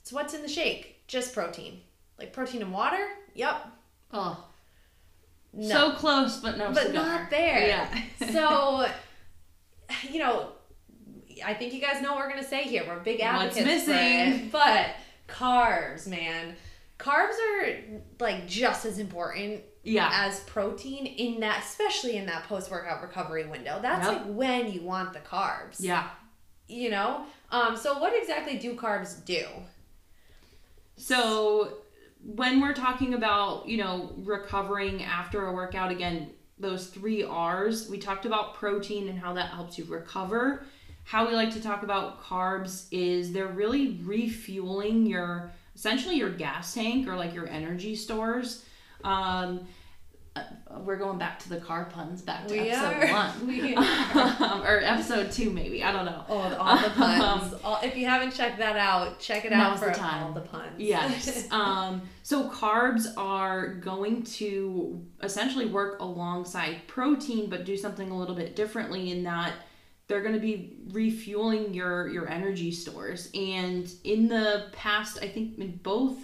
It's 0.01 0.11
what's 0.11 0.33
in 0.33 0.41
the 0.41 0.47
shake? 0.47 1.07
Just 1.07 1.33
protein. 1.33 1.81
Like 2.17 2.33
protein 2.33 2.63
and 2.63 2.73
water? 2.73 3.07
Yep. 3.35 3.67
Oh, 4.13 4.47
No. 5.53 5.67
so 5.67 5.91
close, 5.93 6.39
but 6.39 6.57
no, 6.57 6.71
but 6.71 6.87
cigar. 6.87 7.05
not 7.05 7.29
there. 7.29 7.67
Yeah. 7.67 8.01
so, 8.31 8.87
you 10.11 10.19
know, 10.19 10.49
I 11.45 11.53
think 11.53 11.73
you 11.73 11.81
guys 11.81 12.01
know 12.01 12.13
what 12.13 12.19
we're 12.19 12.29
gonna 12.29 12.43
say 12.43 12.63
here. 12.63 12.83
We're 12.87 12.99
big 12.99 13.19
What's 13.19 13.57
advocates 13.57 13.83
for 13.85 13.91
missing? 13.91 14.45
it, 14.45 14.51
but 14.51 14.91
carbs, 15.27 16.07
man, 16.07 16.55
carbs 16.99 17.33
are 17.33 17.77
like 18.19 18.47
just 18.47 18.85
as 18.85 18.99
important 18.99 19.61
yeah, 19.83 20.09
as 20.13 20.39
protein 20.41 21.05
in 21.07 21.39
that, 21.39 21.63
especially 21.63 22.15
in 22.15 22.27
that 22.27 22.43
post-workout 22.43 23.01
recovery 23.01 23.45
window. 23.47 23.79
That's 23.81 24.05
Yep. 24.07 24.17
like 24.25 24.33
when 24.35 24.71
you 24.71 24.83
want 24.83 25.11
the 25.13 25.19
carbs. 25.19 25.77
yeah. 25.79 26.09
You 26.67 26.89
know. 26.91 27.25
Um. 27.49 27.75
So, 27.75 27.97
what 27.99 28.13
exactly 28.15 28.57
do 28.57 28.75
carbs 28.75 29.25
do? 29.25 29.43
So 30.95 31.80
when 32.23 32.61
we're 32.61 32.73
talking 32.73 33.13
about, 33.13 33.67
you 33.67 33.77
know, 33.77 34.13
recovering 34.17 35.03
after 35.03 35.47
a 35.47 35.53
workout 35.53 35.91
again, 35.91 36.31
those 36.59 36.87
3 36.87 37.25
Rs, 37.25 37.89
we 37.89 37.97
talked 37.97 38.25
about 38.25 38.53
protein 38.53 39.09
and 39.09 39.17
how 39.17 39.33
that 39.33 39.49
helps 39.49 39.77
you 39.77 39.85
recover. 39.85 40.65
How 41.03 41.27
we 41.27 41.33
like 41.33 41.51
to 41.53 41.61
talk 41.61 41.83
about 41.83 42.21
carbs 42.21 42.85
is 42.91 43.33
they're 43.33 43.47
really 43.47 43.99
refueling 44.03 45.05
your 45.05 45.51
essentially 45.75 46.15
your 46.15 46.29
gas 46.29 46.73
tank 46.73 47.07
or 47.07 47.15
like 47.15 47.33
your 47.33 47.47
energy 47.47 47.95
stores. 47.95 48.65
Um 49.03 49.67
uh, 50.35 50.43
we're 50.85 50.95
going 50.97 51.17
back 51.17 51.39
to 51.39 51.49
the 51.49 51.57
car 51.59 51.85
puns 51.85 52.21
back 52.21 52.47
to 52.47 52.53
We 52.53 52.69
episode 52.69 53.09
are. 53.09 53.11
one. 53.13 53.47
We 53.47 53.75
um, 53.75 54.61
or 54.63 54.79
episode 54.81 55.31
two 55.31 55.49
maybe. 55.49 55.83
I 55.83 55.91
don't 55.91 56.05
know. 56.05 56.23
Oh, 56.29 56.55
all 56.57 56.77
the 56.77 56.89
puns. 56.95 57.53
all, 57.63 57.79
if 57.83 57.97
you 57.97 58.05
haven't 58.05 58.31
checked 58.31 58.57
that 58.59 58.77
out, 58.77 59.19
check 59.19 59.43
it 59.43 59.51
out 59.51 59.77
for 59.79 59.87
the 59.87 59.91
time. 59.91 60.23
all 60.23 60.31
the 60.31 60.39
puns. 60.41 60.71
Yes. 60.77 61.51
um, 61.51 62.03
so 62.23 62.49
carbs 62.49 63.07
are 63.17 63.73
going 63.75 64.23
to 64.23 65.05
essentially 65.21 65.65
work 65.65 65.99
alongside 65.99 66.87
protein, 66.87 67.49
but 67.49 67.65
do 67.65 67.75
something 67.75 68.09
a 68.09 68.17
little 68.17 68.35
bit 68.35 68.55
differently 68.55 69.11
in 69.11 69.23
that 69.23 69.53
they're 70.07 70.21
going 70.21 70.35
to 70.35 70.39
be 70.41 70.77
refueling 70.91 71.73
your 71.73 72.07
your 72.07 72.29
energy 72.29 72.71
stores. 72.71 73.29
And 73.33 73.91
in 74.05 74.27
the 74.29 74.67
past, 74.71 75.19
I 75.21 75.27
think 75.27 75.57
in 75.57 75.77
both 75.83 76.17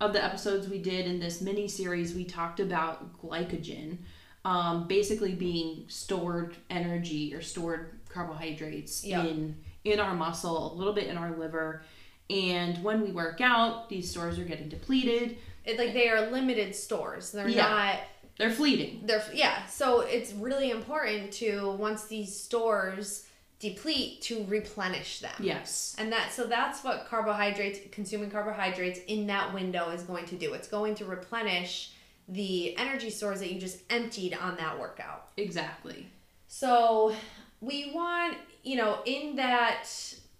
of 0.00 0.12
the 0.12 0.22
episodes 0.24 0.68
we 0.68 0.78
did 0.78 1.06
in 1.06 1.20
this 1.20 1.40
mini 1.40 1.68
series, 1.68 2.14
we 2.14 2.24
talked 2.24 2.58
about 2.60 3.20
glycogen, 3.20 3.98
um, 4.44 4.86
basically 4.88 5.34
being 5.34 5.84
stored 5.88 6.56
energy 6.70 7.34
or 7.34 7.42
stored 7.42 7.98
carbohydrates 8.08 9.04
Yeah. 9.04 9.24
in 9.24 9.56
in 9.82 9.98
our 9.98 10.14
muscle, 10.14 10.74
a 10.74 10.76
little 10.76 10.92
bit 10.92 11.06
in 11.06 11.16
our 11.16 11.34
liver. 11.38 11.82
And 12.28 12.82
when 12.84 13.00
we 13.00 13.12
work 13.12 13.40
out, 13.40 13.88
these 13.88 14.10
stores 14.10 14.38
are 14.38 14.44
getting 14.44 14.68
depleted. 14.68 15.36
it, 15.64 15.78
like 15.78 15.92
they 15.92 16.08
are 16.08 16.30
limited 16.30 16.74
stores. 16.74 17.32
They're 17.32 17.48
Yeah. 17.48 17.68
not 17.68 17.96
They're 18.38 18.50
fleeting. 18.50 19.02
they're 19.04 19.22
yeah. 19.34 19.66
So 19.66 20.00
it's 20.00 20.32
really 20.32 20.70
important 20.70 21.32
to 21.34 21.72
once 21.72 22.04
these 22.06 22.34
stores 22.34 23.26
deplete 23.60 24.22
to 24.22 24.44
replenish 24.48 25.20
them. 25.20 25.34
Yes. 25.38 25.94
And 25.98 26.10
that 26.12 26.32
so 26.32 26.46
that's 26.46 26.82
what 26.82 27.06
carbohydrates 27.06 27.78
consuming 27.92 28.30
carbohydrates 28.30 28.98
in 29.06 29.26
that 29.28 29.54
window 29.54 29.90
is 29.90 30.02
going 30.02 30.24
to 30.26 30.34
do. 30.34 30.54
It's 30.54 30.68
going 30.68 30.94
to 30.96 31.04
replenish 31.04 31.92
the 32.28 32.76
energy 32.78 33.10
stores 33.10 33.40
that 33.40 33.52
you 33.52 33.60
just 33.60 33.80
emptied 33.90 34.34
on 34.34 34.56
that 34.56 34.78
workout. 34.78 35.28
Exactly. 35.36 36.08
So 36.48 37.14
we 37.60 37.92
want, 37.94 38.36
you 38.62 38.76
know, 38.76 39.00
in 39.04 39.36
that 39.36 39.86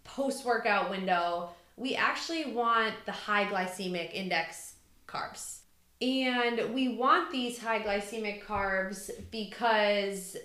post 0.05 0.45
workout 0.45 0.91
window, 0.91 1.50
we 1.77 1.95
actually 1.95 2.53
want 2.53 2.95
the 3.07 3.12
high 3.12 3.45
glycemic 3.45 4.12
index 4.15 4.75
carbs. 5.07 5.59
And 6.00 6.73
we 6.73 6.97
want 6.97 7.31
these 7.31 7.59
high 7.59 7.81
glycemic 7.81 8.45
carbs 8.45 9.11
because 9.31 10.37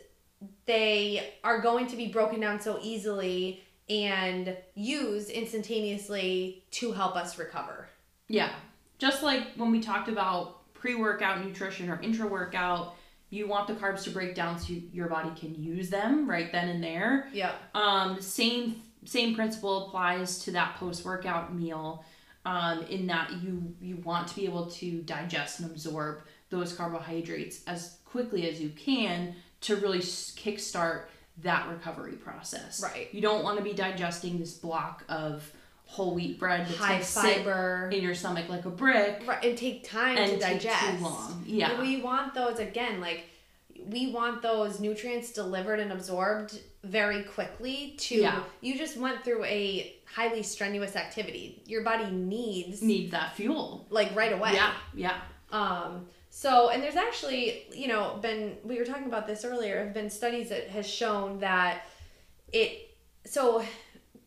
they 0.65 1.33
are 1.43 1.61
going 1.61 1.87
to 1.87 1.95
be 1.95 2.07
broken 2.07 2.39
down 2.39 2.59
so 2.59 2.79
easily 2.81 3.63
and 3.89 4.55
used 4.73 5.29
instantaneously 5.29 6.63
to 6.71 6.91
help 6.91 7.15
us 7.15 7.37
recover. 7.37 7.87
Yeah. 8.27 8.51
Just 8.97 9.23
like 9.23 9.53
when 9.55 9.71
we 9.71 9.79
talked 9.79 10.09
about 10.09 10.73
pre 10.73 10.95
workout 10.95 11.45
nutrition 11.45 11.89
or 11.89 12.01
intra 12.01 12.27
workout, 12.27 12.95
you 13.29 13.47
want 13.47 13.67
the 13.67 13.73
carbs 13.73 14.03
to 14.03 14.09
break 14.09 14.35
down 14.35 14.57
so 14.59 14.73
your 14.91 15.07
body 15.07 15.31
can 15.35 15.55
use 15.55 15.89
them 15.89 16.29
right 16.29 16.51
then 16.51 16.69
and 16.69 16.83
there. 16.83 17.27
Yeah. 17.33 17.51
Um, 17.73 18.21
same 18.21 18.81
same 19.03 19.35
principle 19.35 19.87
applies 19.87 20.39
to 20.39 20.51
that 20.51 20.75
post 20.77 21.05
workout 21.05 21.53
meal. 21.53 22.03
Um, 22.45 22.83
in 22.83 23.07
that 23.07 23.31
you 23.41 23.73
you 23.81 23.97
want 23.97 24.27
to 24.27 24.35
be 24.35 24.45
able 24.45 24.67
to 24.67 25.01
digest 25.01 25.59
and 25.59 25.71
absorb 25.71 26.21
those 26.51 26.73
carbohydrates 26.73 27.61
as 27.65 27.97
quickly 28.05 28.47
as 28.47 28.61
you 28.61 28.69
can 28.69 29.35
to 29.65 29.75
really 29.77 29.99
kickstart 29.99 31.03
that 31.43 31.67
recovery 31.69 32.13
process. 32.13 32.81
Right. 32.81 33.09
You 33.13 33.21
don't 33.21 33.43
want 33.43 33.57
to 33.57 33.63
be 33.63 33.73
digesting 33.73 34.39
this 34.39 34.53
block 34.53 35.03
of 35.09 35.49
whole 35.87 36.15
wheat 36.15 36.39
bread 36.39 36.65
that's 36.65 36.77
High 36.77 36.99
fiber. 37.01 37.89
in 37.93 38.01
your 38.01 38.15
stomach 38.15 38.49
like 38.49 38.65
a 38.65 38.69
brick 38.69 39.21
Right, 39.27 39.43
and 39.45 39.57
take 39.57 39.83
time 39.87 40.17
and 40.17 40.31
to 40.31 40.39
digest. 40.39 40.97
too 40.97 41.03
long. 41.03 41.43
Yeah. 41.45 41.79
We 41.79 42.01
want 42.01 42.33
those 42.33 42.59
again, 42.59 42.99
like 43.01 43.25
we 43.87 44.11
want 44.11 44.41
those 44.41 44.79
nutrients 44.79 45.31
delivered 45.31 45.79
and 45.79 45.91
absorbed 45.91 46.59
very 46.83 47.23
quickly 47.23 47.95
to 47.99 48.15
Yeah. 48.15 48.43
you 48.61 48.77
just 48.77 48.97
went 48.97 49.23
through 49.23 49.43
a 49.45 49.95
highly 50.11 50.41
strenuous 50.43 50.95
activity. 50.95 51.61
Your 51.67 51.83
body 51.83 52.09
needs 52.11 52.81
Need 52.81 53.11
that 53.11 53.35
fuel. 53.35 53.85
like 53.89 54.15
right 54.15 54.31
away. 54.33 54.53
Yeah. 54.53 54.73
Yeah. 54.95 55.17
Um, 55.51 56.07
so, 56.37 56.67
and 56.69 56.83
there's 56.83 56.97
actually, 56.97 57.63
you 57.73 57.87
know, 57.87 58.19
been, 58.21 58.57
we 58.65 58.77
were 58.77 58.83
talking 58.83 59.05
about 59.05 59.25
this 59.25 59.45
earlier, 59.45 59.85
have 59.85 59.93
been 59.93 60.09
studies 60.09 60.49
that 60.49 60.67
has 60.67 60.85
shown 60.85 61.39
that 61.39 61.83
it, 62.51 62.93
so 63.25 63.63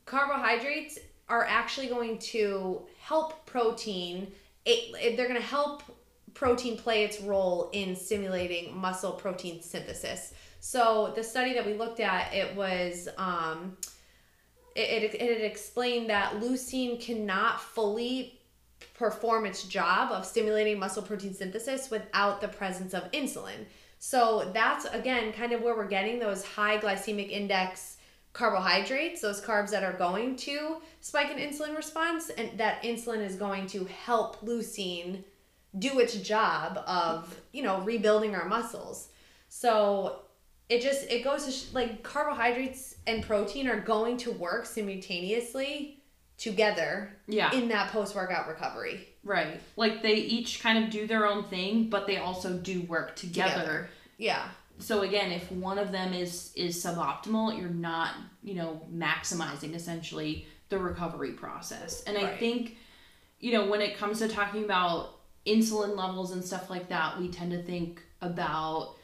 carbohydrates 0.06 0.98
are 1.28 1.44
actually 1.44 1.88
going 1.88 2.18
to 2.20 2.80
help 2.98 3.44
protein, 3.44 4.32
it, 4.64 5.18
they're 5.18 5.28
going 5.28 5.38
to 5.38 5.46
help 5.46 5.82
protein 6.32 6.78
play 6.78 7.04
its 7.04 7.20
role 7.20 7.68
in 7.74 7.94
stimulating 7.94 8.74
muscle 8.74 9.12
protein 9.12 9.60
synthesis. 9.60 10.32
So 10.60 11.12
the 11.14 11.22
study 11.22 11.52
that 11.52 11.66
we 11.66 11.74
looked 11.74 12.00
at, 12.00 12.32
it 12.32 12.56
was, 12.56 13.10
um, 13.18 13.76
it, 14.74 15.12
it, 15.12 15.20
it 15.20 15.44
explained 15.44 16.08
that 16.08 16.40
leucine 16.40 16.98
cannot 16.98 17.60
fully 17.60 18.37
perform 18.94 19.46
its 19.46 19.64
job 19.64 20.10
of 20.12 20.24
stimulating 20.24 20.78
muscle 20.78 21.02
protein 21.02 21.34
synthesis 21.34 21.90
without 21.90 22.40
the 22.40 22.48
presence 22.48 22.94
of 22.94 23.10
insulin. 23.12 23.66
So 23.98 24.50
that's 24.54 24.84
again 24.86 25.32
kind 25.32 25.52
of 25.52 25.62
where 25.62 25.76
we're 25.76 25.88
getting 25.88 26.18
those 26.18 26.44
high 26.44 26.78
glycemic 26.78 27.30
index 27.30 27.96
carbohydrates, 28.32 29.20
those 29.20 29.40
carbs 29.40 29.70
that 29.70 29.82
are 29.82 29.94
going 29.94 30.36
to 30.36 30.76
spike 31.00 31.30
an 31.30 31.38
insulin 31.38 31.76
response, 31.76 32.30
and 32.30 32.56
that 32.58 32.82
insulin 32.82 33.24
is 33.24 33.34
going 33.34 33.66
to 33.66 33.84
help 33.86 34.40
leucine 34.42 35.24
do 35.78 35.98
its 35.98 36.14
job 36.14 36.82
of, 36.86 37.40
you 37.52 37.62
know, 37.62 37.80
rebuilding 37.80 38.34
our 38.34 38.48
muscles. 38.48 39.08
So 39.48 40.20
it 40.68 40.82
just 40.82 41.10
it 41.10 41.24
goes 41.24 41.46
to 41.46 41.50
sh- 41.50 41.72
like 41.72 42.02
carbohydrates 42.02 42.96
and 43.06 43.24
protein 43.24 43.68
are 43.68 43.80
going 43.80 44.16
to 44.18 44.30
work 44.30 44.66
simultaneously 44.66 45.97
together 46.38 47.12
Yeah. 47.26 47.52
in 47.52 47.68
that 47.68 47.90
post 47.90 48.14
workout 48.14 48.48
recovery. 48.48 49.08
Right. 49.24 49.60
Like 49.76 50.02
they 50.02 50.14
each 50.14 50.60
kind 50.62 50.82
of 50.82 50.90
do 50.90 51.06
their 51.06 51.26
own 51.26 51.44
thing, 51.44 51.90
but 51.90 52.06
they 52.06 52.16
also 52.16 52.54
do 52.56 52.82
work 52.82 53.16
together. 53.16 53.52
Together. 53.54 53.90
Yeah. 54.16 54.48
So 54.78 55.02
again, 55.02 55.32
if 55.32 55.50
one 55.50 55.78
of 55.78 55.90
them 55.92 56.14
is 56.14 56.52
is 56.54 56.82
suboptimal, 56.82 57.58
you're 57.60 57.68
not, 57.68 58.14
you 58.42 58.54
know, 58.54 58.80
maximizing 58.94 59.74
essentially 59.74 60.46
the 60.68 60.78
recovery 60.78 61.32
process. 61.32 62.04
And 62.04 62.16
I 62.16 62.36
think 62.36 62.76
you 63.40 63.52
know, 63.52 63.66
when 63.68 63.80
it 63.80 63.96
comes 63.96 64.18
to 64.18 64.26
talking 64.28 64.64
about 64.64 65.16
insulin 65.46 65.96
levels 65.96 66.32
and 66.32 66.44
stuff 66.44 66.68
like 66.70 66.88
that, 66.88 67.18
we 67.20 67.28
tend 67.28 67.52
to 67.52 67.62
think 67.62 68.02
about 68.22 68.94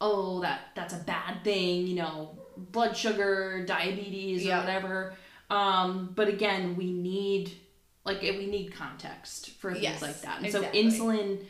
oh, 0.00 0.40
that 0.42 0.60
that's 0.74 0.94
a 0.94 0.98
bad 0.98 1.42
thing, 1.44 1.86
you 1.86 1.94
know, 1.96 2.36
blood 2.56 2.96
sugar, 2.96 3.64
diabetes 3.66 4.44
Yeah. 4.44 4.58
or 4.58 4.60
whatever. 4.60 5.14
Um, 5.54 6.12
but 6.14 6.28
again, 6.28 6.76
we 6.76 6.92
need 6.92 7.52
like 8.04 8.20
we 8.22 8.46
need 8.46 8.74
context 8.74 9.50
for 9.52 9.72
things 9.72 9.82
Yes, 9.82 10.02
like 10.02 10.20
that. 10.22 10.38
And 10.38 10.46
exactly. 10.46 10.90
so 10.90 11.04
insulin 11.04 11.44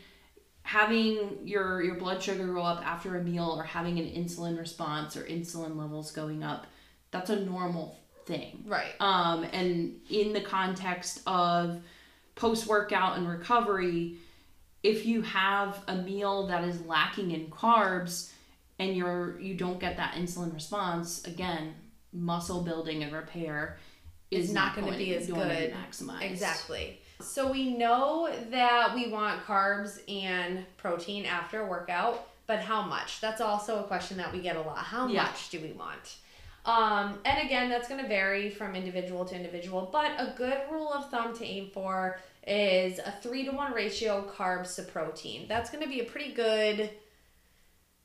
having 0.63 1.39
your 1.47 1.83
your 1.83 1.97
blood 1.97 2.23
sugar 2.23 2.47
go 2.47 2.63
up 2.63 2.85
after 2.87 3.17
a 3.17 3.23
meal 3.23 3.55
or 3.59 3.63
having 3.65 3.99
an 3.99 4.07
insulin 4.07 4.59
response 4.59 5.17
or 5.17 5.23
insulin 5.25 5.77
levels 5.77 6.11
going 6.11 6.43
up 6.43 6.67
that's 7.11 7.29
a 7.29 7.39
normal 7.41 7.99
thing 8.25 8.65
Right. 8.67 8.95
um 8.99 9.45
and 9.53 10.01
in 10.09 10.33
the 10.33 10.41
context 10.41 11.21
of 11.27 11.83
post 12.35 12.67
workout 12.67 13.19
and 13.19 13.29
recovery 13.29 14.17
if 14.83 15.05
you 15.05 15.21
have 15.21 15.83
a 15.87 15.97
meal 15.97 16.47
that 16.47 16.65
is 16.65 16.81
lacking 16.87 17.33
in 17.33 17.49
carbs 17.49 18.33
and 18.79 18.97
you're 18.97 19.39
you 19.41 19.55
don't 19.55 19.79
get 19.79 19.99
that 19.99 20.15
insulin 20.15 20.55
response 20.55 21.23
again 21.27 21.75
muscle 22.15 22.63
building 22.63 23.03
and 23.03 23.13
repair 23.13 23.77
is 24.35 24.53
not 24.53 24.75
gonna 24.75 24.97
be 24.97 25.15
as 25.15 25.27
good. 25.27 25.73
maximized 25.73 26.23
Exactly. 26.23 27.01
So 27.21 27.51
we 27.51 27.77
know 27.77 28.31
that 28.51 28.95
we 28.95 29.09
want 29.09 29.45
carbs 29.45 30.01
and 30.13 30.65
protein 30.77 31.25
after 31.25 31.61
a 31.61 31.67
workout, 31.67 32.29
but 32.47 32.61
how 32.61 32.83
much? 32.83 33.21
That's 33.21 33.41
also 33.41 33.81
a 33.81 33.85
question 33.85 34.17
that 34.19 34.33
we 34.33 34.41
get 34.41 34.57
a 34.57 34.61
lot. 34.61 34.79
How 34.79 35.07
Yeah. 35.07 35.23
much 35.23 35.49
do 35.51 35.61
we 35.61 35.73
want? 35.73 36.17
Um, 36.67 37.19
and 37.25 37.47
again, 37.47 37.69
that's 37.69 37.89
going 37.89 38.01
to 38.03 38.09
vary 38.09 38.49
from 38.51 38.75
individual 38.75 39.25
to 39.27 39.37
individual, 39.37 39.89
but 39.93 40.13
a 40.19 40.33
good 40.37 40.59
rule 40.71 40.93
of 40.93 41.11
thumb 41.11 41.37
to 41.37 41.45
aim 41.45 41.71
for 41.73 42.19
is 42.47 42.99
a 42.99 43.13
three 43.23 43.45
to 43.45 43.51
one 43.53 43.73
ratio 43.73 44.31
carbs 44.37 44.75
to 44.77 44.83
protein. 44.83 45.47
That's 45.47 45.71
going 45.71 45.83
to 45.85 45.89
be 45.89 46.01
a 46.01 46.05
pretty 46.05 46.33
good, 46.33 46.91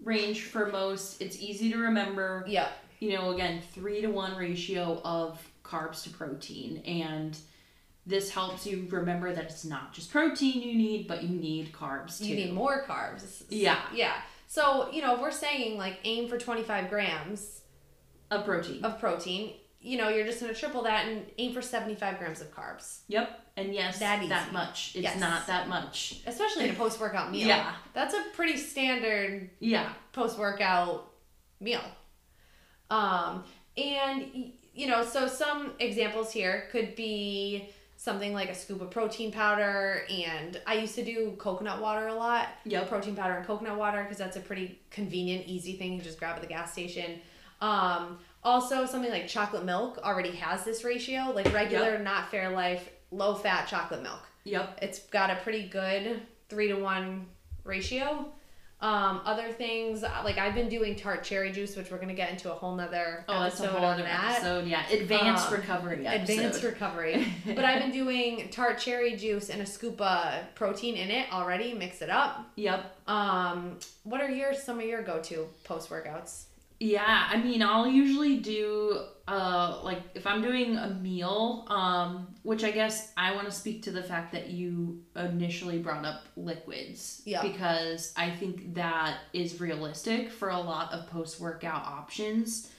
range 0.04 0.44
for 0.44 0.68
most 0.68 1.22
it's 1.22 1.38
easy 1.42 1.72
to 1.72 1.78
remember 1.78 2.44
yeah, 2.48 2.70
you 3.00 3.14
know, 3.14 3.32
again, 3.32 3.62
three 3.74 4.02
to 4.02 4.08
one 4.08 4.36
ratio 4.36 5.02
of 5.04 5.40
carbs 5.70 6.04
to 6.04 6.10
protein. 6.10 6.78
And 6.86 7.38
this 8.06 8.32
helps 8.32 8.66
you 8.66 8.88
remember 8.90 9.34
that 9.34 9.46
it's 9.46 9.66
not 9.66 9.94
just 9.94 10.12
protein 10.12 10.62
you 10.62 10.76
need, 10.76 11.08
but 11.08 11.24
you 11.24 11.30
need 11.30 11.72
carbs 11.72 12.18
too. 12.20 12.26
you 12.26 12.36
need 12.36 12.54
more 12.54 12.84
carbs. 12.86 13.44
Yeah. 13.50 13.80
Yeah. 13.94 14.14
So, 14.48 14.90
you 14.92 15.02
know, 15.02 15.16
if 15.16 15.22
we're 15.22 15.32
saying 15.32 15.78
like 15.78 16.00
aim 16.04 16.28
for 16.28 16.38
25 16.38 16.90
grams 16.90 17.62
of 18.32 18.46
protein. 18.46 18.84
of 18.84 19.00
protein, 19.00 19.54
you 19.82 19.98
know, 19.98 20.10
you're 20.10 20.26
just 20.26 20.42
going 20.42 20.54
to 20.54 20.60
triple 20.60 20.84
that 20.84 21.08
and 21.08 21.26
aim 21.38 21.54
for 21.54 21.62
75 21.62 22.18
grams 22.18 22.42
of 22.42 22.54
carbs, 22.54 23.00
Yep. 23.08 23.46
And 23.58 23.74
yes, 23.74 24.00
That 24.00 24.28
that, 24.30 24.54
much. 24.54 24.94
It's 24.96 25.04
Yes. 25.04 25.20
not 25.20 25.46
that 25.48 25.68
much. 25.68 26.22
especially 26.26 26.66
in 26.70 26.76
a 26.76 26.78
post 26.78 27.00
workout 27.00 27.30
meal. 27.32 27.46
Yeah. 27.48 27.76
That's 27.94 28.14
a 28.14 28.24
pretty 28.34 28.56
standard 28.58 29.50
Yeah. 29.60 29.92
post 30.14 30.38
workout 30.40 31.12
meal. 31.60 31.82
Um, 32.90 33.44
and, 33.78 34.54
you 34.80 34.88
know, 34.88 35.04
so 35.04 35.28
some 35.28 35.74
examples 35.80 36.32
here 36.32 36.70
could 36.72 36.96
be 36.96 37.68
something 37.98 38.34
like 38.34 38.48
a 38.48 38.56
scoop 38.56 38.80
of 38.80 38.90
protein 38.90 39.30
powder. 39.30 40.06
And 40.10 40.60
I 40.66 40.76
used 40.76 40.96
to 40.96 41.04
do 41.04 41.36
coconut 41.38 41.82
water 41.82 42.08
a 42.08 42.16
lot. 42.16 42.48
Yep. 42.64 42.88
protein 42.88 43.14
powder 43.14 43.34
and 43.34 43.46
coconut 43.46 43.78
water 43.78 44.02
because 44.04 44.18
that's 44.18 44.38
a 44.38 44.40
pretty 44.40 44.80
convenient, 44.90 45.48
easy 45.48 45.74
thing 45.74 45.92
you 45.92 46.02
just 46.02 46.18
grab 46.18 46.38
at 46.38 46.42
the 46.42 46.48
gas 46.48 46.72
station. 46.72 47.20
Um, 47.60 48.20
also, 48.42 48.86
something 48.86 49.12
like 49.12 49.28
chocolate 49.28 49.66
milk 49.66 49.98
already 49.98 50.32
has 50.32 50.64
this 50.64 50.86
ratio, 50.86 51.34
like 51.36 51.54
regular, 51.54 52.00
not 52.00 52.32
Fairlife, 52.32 52.84
low 53.12 53.36
fat 53.36 53.68
chocolate 53.68 54.02
milk. 54.02 54.22
Yep. 54.46 54.80
It's 54.82 55.00
got 55.08 55.30
a 55.30 55.36
pretty 55.36 55.68
good 55.68 56.22
three 56.48 56.70
to 56.70 56.76
one 56.76 57.26
ratio. 57.66 58.32
Um, 58.82 59.20
other 59.26 59.52
things 59.52 60.04
like 60.24 60.38
I've 60.38 60.56
been 60.56 60.70
doing 60.70 60.96
tart 60.96 61.24
cherry 61.26 61.52
juice, 61.52 61.76
which 61.76 61.92
we're 61.92 61.98
gonna 61.98 62.14
get 62.14 62.30
into 62.30 62.50
a 62.50 62.56
whole 62.56 62.76
nother 62.76 63.26
Oh, 63.28 63.44
that's 63.44 63.60
a 63.60 63.64
episode 63.64 63.78
whole 63.78 63.86
on 63.86 63.94
other 63.96 64.04
that. 64.04 64.32
episode. 64.36 64.68
Yeah. 64.68 64.88
Advanced 64.90 65.48
Um, 65.50 65.54
recovery 65.56 66.08
episode. 66.08 66.32
Advanced 66.34 66.64
recovery. 66.64 67.28
but 67.46 67.66
I've 67.66 67.82
been 67.82 67.92
doing 67.92 68.48
tart 68.50 68.80
cherry 68.80 69.18
juice 69.18 69.50
and 69.50 69.62
a 69.62 69.66
scoop 69.66 70.00
of 70.00 70.56
protein 70.56 70.96
in 70.96 71.12
it 71.12 71.32
already. 71.34 71.74
Mix 71.74 72.02
it 72.02 72.10
up. 72.10 72.50
Yep. 72.56 72.96
Um, 73.08 73.80
what 74.04 74.22
are 74.22 74.30
your 74.30 74.54
some 74.54 74.80
of 74.80 74.86
your 74.86 75.02
go 75.02 75.20
to 75.24 75.48
post 75.66 75.90
workouts? 75.90 76.44
Yeah, 76.80 77.28
I 77.30 77.38
mean, 77.38 77.62
I'll 77.62 77.88
usually 77.88 78.38
do 78.38 79.04
uh 79.28 79.80
like 79.84 80.02
if 80.16 80.26
I'm 80.26 80.42
doing 80.42 80.76
a 80.78 80.90
meal, 80.90 81.66
um, 81.70 82.28
which 82.44 82.64
I 82.64 82.72
guess 82.72 83.12
I 83.18 83.36
want 83.36 83.46
to 83.48 83.52
speak 83.52 83.84
to 83.84 83.92
the 83.92 84.02
fact 84.02 84.32
that 84.32 84.50
you 84.50 85.02
initially 85.16 85.78
brought 85.80 86.06
up 86.06 86.24
liquids. 86.36 87.22
Yeah. 87.26 87.42
Because 87.42 88.14
I 88.18 88.30
think 88.32 88.74
that 88.76 89.20
is 89.34 89.60
realistic 89.60 90.32
for 90.32 90.50
a 90.50 90.60
lot 90.60 90.94
of 90.94 91.08
post 91.08 91.40
workout 91.40 91.84
options. 91.86 92.72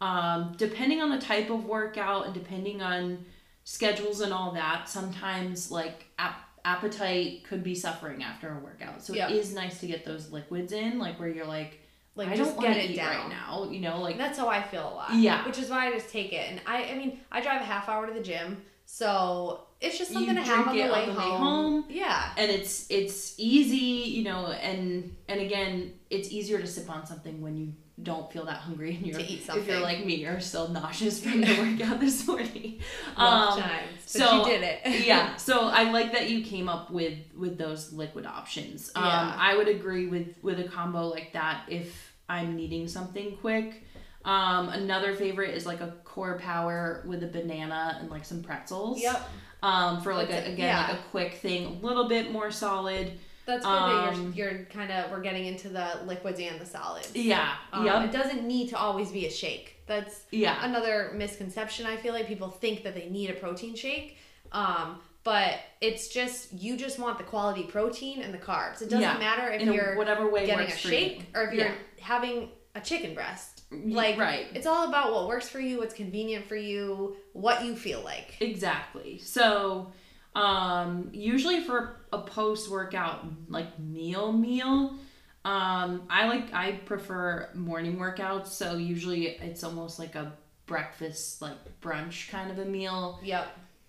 Um, 0.00 0.54
depending 0.58 1.00
on 1.00 1.10
the 1.10 1.18
type 1.18 1.48
of 1.50 1.64
workout 1.64 2.26
and 2.26 2.34
depending 2.34 2.82
on 2.82 3.24
schedules 3.64 4.20
and 4.20 4.32
all 4.32 4.52
that, 4.52 4.88
sometimes 4.88 5.70
like 5.70 6.04
ap- 6.18 6.46
appetite 6.66 7.44
could 7.44 7.64
be 7.64 7.74
suffering 7.74 8.22
after 8.22 8.50
a 8.52 8.58
workout. 8.62 9.02
So 9.02 9.14
Yeah. 9.14 9.28
it 9.30 9.36
is 9.36 9.54
nice 9.54 9.80
to 9.80 9.86
get 9.86 10.04
those 10.04 10.30
liquids 10.30 10.72
in, 10.72 10.98
like 10.98 11.18
where 11.18 11.28
you're 11.30 11.46
like 11.46 11.80
Like 12.16 12.28
I 12.28 12.36
just 12.36 12.58
get 12.58 12.76
it 12.76 12.90
eat 12.90 12.96
down. 12.96 13.14
right 13.14 13.28
now. 13.28 13.68
You 13.70 13.80
know, 13.80 14.00
like 14.00 14.16
that's 14.18 14.38
how 14.38 14.48
I 14.48 14.62
feel 14.62 14.88
a 14.88 14.94
lot. 14.94 15.14
Yeah. 15.14 15.46
Which 15.46 15.58
is 15.58 15.68
why 15.70 15.88
I 15.88 15.92
just 15.92 16.10
take 16.10 16.32
it. 16.32 16.50
And 16.50 16.60
I 16.66 16.84
I 16.84 16.94
mean, 16.96 17.20
I 17.30 17.40
drive 17.40 17.60
a 17.60 17.64
half 17.64 17.88
hour 17.88 18.06
to 18.06 18.12
the 18.12 18.22
gym, 18.22 18.62
so 18.86 19.65
it's 19.80 19.98
just 19.98 20.12
something 20.12 20.36
You 20.36 20.42
to 20.42 20.48
have 20.48 20.68
on 20.68 20.74
the, 20.76 20.82
way, 20.82 20.88
on 20.90 21.08
the 21.08 21.14
way 21.14 21.20
home. 21.28 21.40
home. 21.40 21.84
Yeah. 21.88 22.32
and 22.36 22.50
it's 22.50 22.86
it's 22.90 23.34
easy, 23.38 24.10
you 24.10 24.24
know, 24.24 24.46
and 24.46 25.14
and 25.28 25.40
again, 25.40 25.92
it's 26.10 26.30
easier 26.30 26.58
to 26.60 26.66
sip 26.66 26.88
on 26.90 27.06
something 27.06 27.40
when 27.42 27.56
you 27.56 27.72
don't 28.02 28.30
feel 28.30 28.44
that 28.44 28.58
hungry 28.58 28.94
and 28.94 29.06
you're 29.06 29.18
To 29.18 29.24
eat 29.24 29.48
if 29.48 29.66
you're 29.66 29.80
like 29.80 30.04
me, 30.04 30.16
you're 30.16 30.38
still 30.40 30.68
nauseous 30.68 31.18
from 31.22 31.40
the 31.40 31.54
workout 31.78 31.98
this 32.06 32.26
morning. 32.26 32.80
Um, 33.16 33.58
times. 33.58 33.88
But 34.02 34.10
so, 34.10 34.38
you 34.38 34.44
did 34.44 34.62
it. 34.62 35.04
yeah, 35.06 35.36
so 35.36 35.68
I 35.68 35.90
like 35.90 36.12
that 36.12 36.28
you 36.30 36.44
came 36.44 36.68
up 36.68 36.90
with 36.90 37.18
with 37.36 37.56
those 37.58 37.92
liquid 37.92 38.26
options. 38.26 38.92
Um, 38.94 39.04
Yeah. 39.04 39.36
I 39.38 39.56
would 39.56 39.68
agree 39.68 40.06
with 40.08 40.36
with 40.42 40.60
a 40.60 40.64
combo 40.64 41.06
like 41.08 41.32
that 41.32 41.62
if 41.68 42.12
I'm 42.28 42.56
needing 42.56 42.86
something 42.88 43.36
quick. 43.38 43.82
Um, 44.24 44.68
another 44.70 45.14
favorite 45.14 45.54
is 45.54 45.64
like 45.66 45.80
a 45.80 45.94
core 46.02 46.36
power 46.38 47.04
with 47.06 47.22
a 47.22 47.28
banana 47.28 47.96
and 48.00 48.10
like 48.10 48.24
some 48.24 48.42
pretzels. 48.42 49.00
Yep. 49.00 49.22
Um, 49.62 50.00
for 50.02 50.14
like 50.14 50.30
a, 50.30 50.38
again 50.52 50.58
yeah. 50.58 50.88
like 50.88 50.98
a 50.98 51.02
quick 51.10 51.34
thing, 51.34 51.66
a 51.82 51.86
little 51.86 52.08
bit 52.08 52.30
more 52.30 52.50
solid. 52.50 53.12
That's 53.46 53.64
good 53.64 53.72
that 53.72 54.12
Um, 54.14 54.32
you're, 54.34 54.50
you're 54.52 54.64
kind 54.66 54.90
of 54.92 55.10
we're 55.10 55.20
getting 55.20 55.46
into 55.46 55.68
the 55.68 56.00
liquids 56.04 56.40
and 56.40 56.60
the 56.60 56.66
solids. 56.66 57.10
Yeah. 57.14 57.54
Um, 57.72 57.86
yep. 57.86 58.04
It 58.04 58.12
doesn't 58.12 58.46
need 58.46 58.68
to 58.70 58.76
always 58.78 59.10
be 59.12 59.26
a 59.26 59.30
shake. 59.30 59.76
That's 59.86 60.22
Yeah. 60.30 60.64
another 60.64 61.12
misconception. 61.14 61.86
I 61.86 61.96
feel 61.96 62.12
like 62.12 62.26
people 62.26 62.48
think 62.48 62.82
that 62.84 62.94
they 62.94 63.08
need 63.08 63.30
a 63.30 63.34
protein 63.34 63.74
shake, 63.76 64.18
um, 64.52 65.00
but 65.24 65.54
it's 65.80 66.08
just 66.08 66.52
you 66.52 66.76
just 66.76 66.98
want 66.98 67.18
the 67.18 67.24
quality 67.24 67.62
protein 67.64 68.20
and 68.22 68.34
the 68.34 68.38
carbs. 68.38 68.82
It 68.82 68.90
doesn't 68.90 69.00
Yeah. 69.00 69.18
matter 69.18 69.48
if 69.50 69.62
In 69.62 69.72
you're 69.72 69.96
whatever 69.96 70.28
way 70.28 70.46
getting 70.46 70.66
a 70.66 70.76
shake 70.76 71.22
or 71.34 71.44
if 71.44 71.54
you're 71.54 71.66
Yeah. 71.66 71.74
having 72.00 72.50
a 72.74 72.80
chicken 72.80 73.14
breast. 73.14 73.55
Like 73.70 74.16
right. 74.16 74.46
it's 74.54 74.66
all 74.66 74.88
about 74.88 75.12
what 75.12 75.26
works 75.26 75.48
for 75.48 75.58
you, 75.58 75.78
what's 75.78 75.94
convenient 75.94 76.46
for 76.46 76.56
you, 76.56 77.16
what 77.32 77.64
you 77.64 77.74
feel 77.74 78.00
like. 78.00 78.36
Exactly. 78.40 79.18
So, 79.18 79.92
um, 80.34 81.10
usually 81.12 81.62
for 81.64 81.96
a 82.12 82.18
post 82.18 82.70
workout 82.70 83.24
like 83.48 83.78
meal 83.78 84.32
meal, 84.32 84.96
um, 85.44 86.02
I 86.10 86.26
like 86.28 86.52
I 86.52 86.72
prefer 86.84 87.48
morning 87.54 87.96
workouts. 87.96 88.48
So 88.48 88.76
usually 88.76 89.26
it's 89.28 89.64
almost 89.64 89.98
like 89.98 90.14
a 90.14 90.32
breakfast 90.66 91.40
like 91.40 91.56
brunch 91.80 92.28
kind 92.30 92.50
of 92.50 92.58
a 92.58 92.64
meal. 92.64 93.20
Yep. 93.22 93.46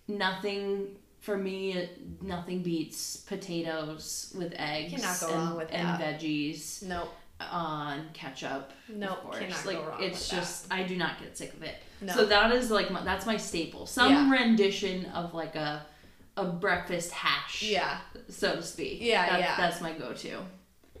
Nothing 0.08 0.96
for 1.20 1.36
me. 1.36 1.88
Nothing 2.22 2.62
beats 2.62 3.18
potatoes 3.18 4.32
with 4.36 4.54
eggs 4.56 4.92
Cannot 4.92 5.20
go 5.20 5.26
and, 5.28 5.36
wrong 5.36 5.56
with 5.56 5.68
and 5.70 6.00
that. 6.00 6.20
veggies 6.20 6.82
Nope. 6.82 7.12
On 7.40 8.08
ketchup. 8.12 8.72
Nope, 8.88 9.10
of 9.10 9.18
course. 9.24 9.38
cannot 9.38 9.64
go 9.64 9.70
like 9.70 9.88
wrong 9.88 10.02
it's 10.02 10.18
with 10.20 10.30
that. 10.30 10.36
just 10.36 10.72
I 10.72 10.82
do 10.82 10.96
not 10.96 11.20
get 11.20 11.36
sick 11.38 11.52
of 11.54 11.62
it. 11.62 11.76
No. 12.00 12.12
So 12.12 12.26
that 12.26 12.52
is 12.52 12.70
like 12.70 12.90
my, 12.90 13.02
that's 13.04 13.26
my 13.26 13.36
staple. 13.36 13.86
Some 13.86 14.12
Yeah. 14.12 14.30
rendition 14.30 15.06
of 15.06 15.34
like 15.34 15.54
a 15.56 15.86
a 16.36 16.44
breakfast 16.44 17.10
hash, 17.10 17.62
Yeah. 17.64 17.98
so 18.28 18.56
to 18.56 18.62
speak. 18.62 18.98
Yeah, 19.00 19.22
That's- 19.26 19.40
yeah. 19.40 19.56
That's 19.56 19.80
my 19.80 19.92
go-to. 19.92 20.38